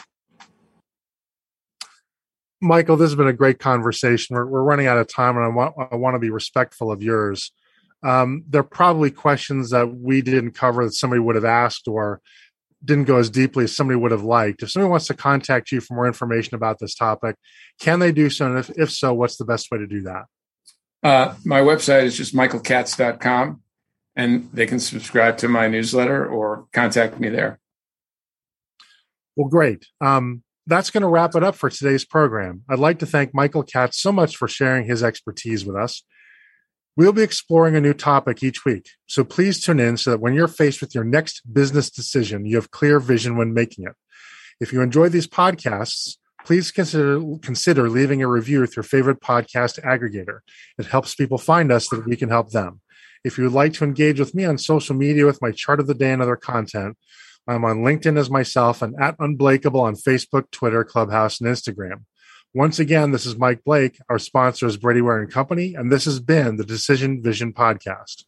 [2.60, 4.36] Michael, this has been a great conversation.
[4.36, 7.02] We're, we're running out of time, and I want I want to be respectful of
[7.02, 7.50] yours.
[8.04, 12.20] Um, there are probably questions that we didn't cover that somebody would have asked, or
[12.84, 14.62] didn't go as deeply as somebody would have liked.
[14.62, 17.36] If somebody wants to contact you for more information about this topic,
[17.80, 18.46] can they do so?
[18.46, 20.24] And if, if so, what's the best way to do that?
[21.02, 23.62] Uh, my website is just michaelkatz.com,
[24.16, 27.58] and they can subscribe to my newsletter or contact me there.
[29.36, 29.86] Well, great.
[30.00, 32.62] Um, that's going to wrap it up for today's program.
[32.68, 36.02] I'd like to thank Michael Katz so much for sharing his expertise with us.
[36.96, 40.34] We'll be exploring a new topic each week, so please tune in so that when
[40.34, 43.94] you're faced with your next business decision, you have clear vision when making it.
[44.60, 49.82] If you enjoy these podcasts, please consider consider leaving a review with your favorite podcast
[49.82, 50.40] aggregator.
[50.78, 52.80] It helps people find us so that we can help them.
[53.24, 55.88] If you would like to engage with me on social media with my chart of
[55.88, 56.96] the day and other content,
[57.48, 62.04] I'm on LinkedIn as myself and at Unblakeable on Facebook, Twitter, Clubhouse, and Instagram.
[62.56, 63.98] Once again, this is Mike Blake.
[64.08, 68.26] Our sponsor is Brady Ware and Company, and this has been the Decision Vision Podcast.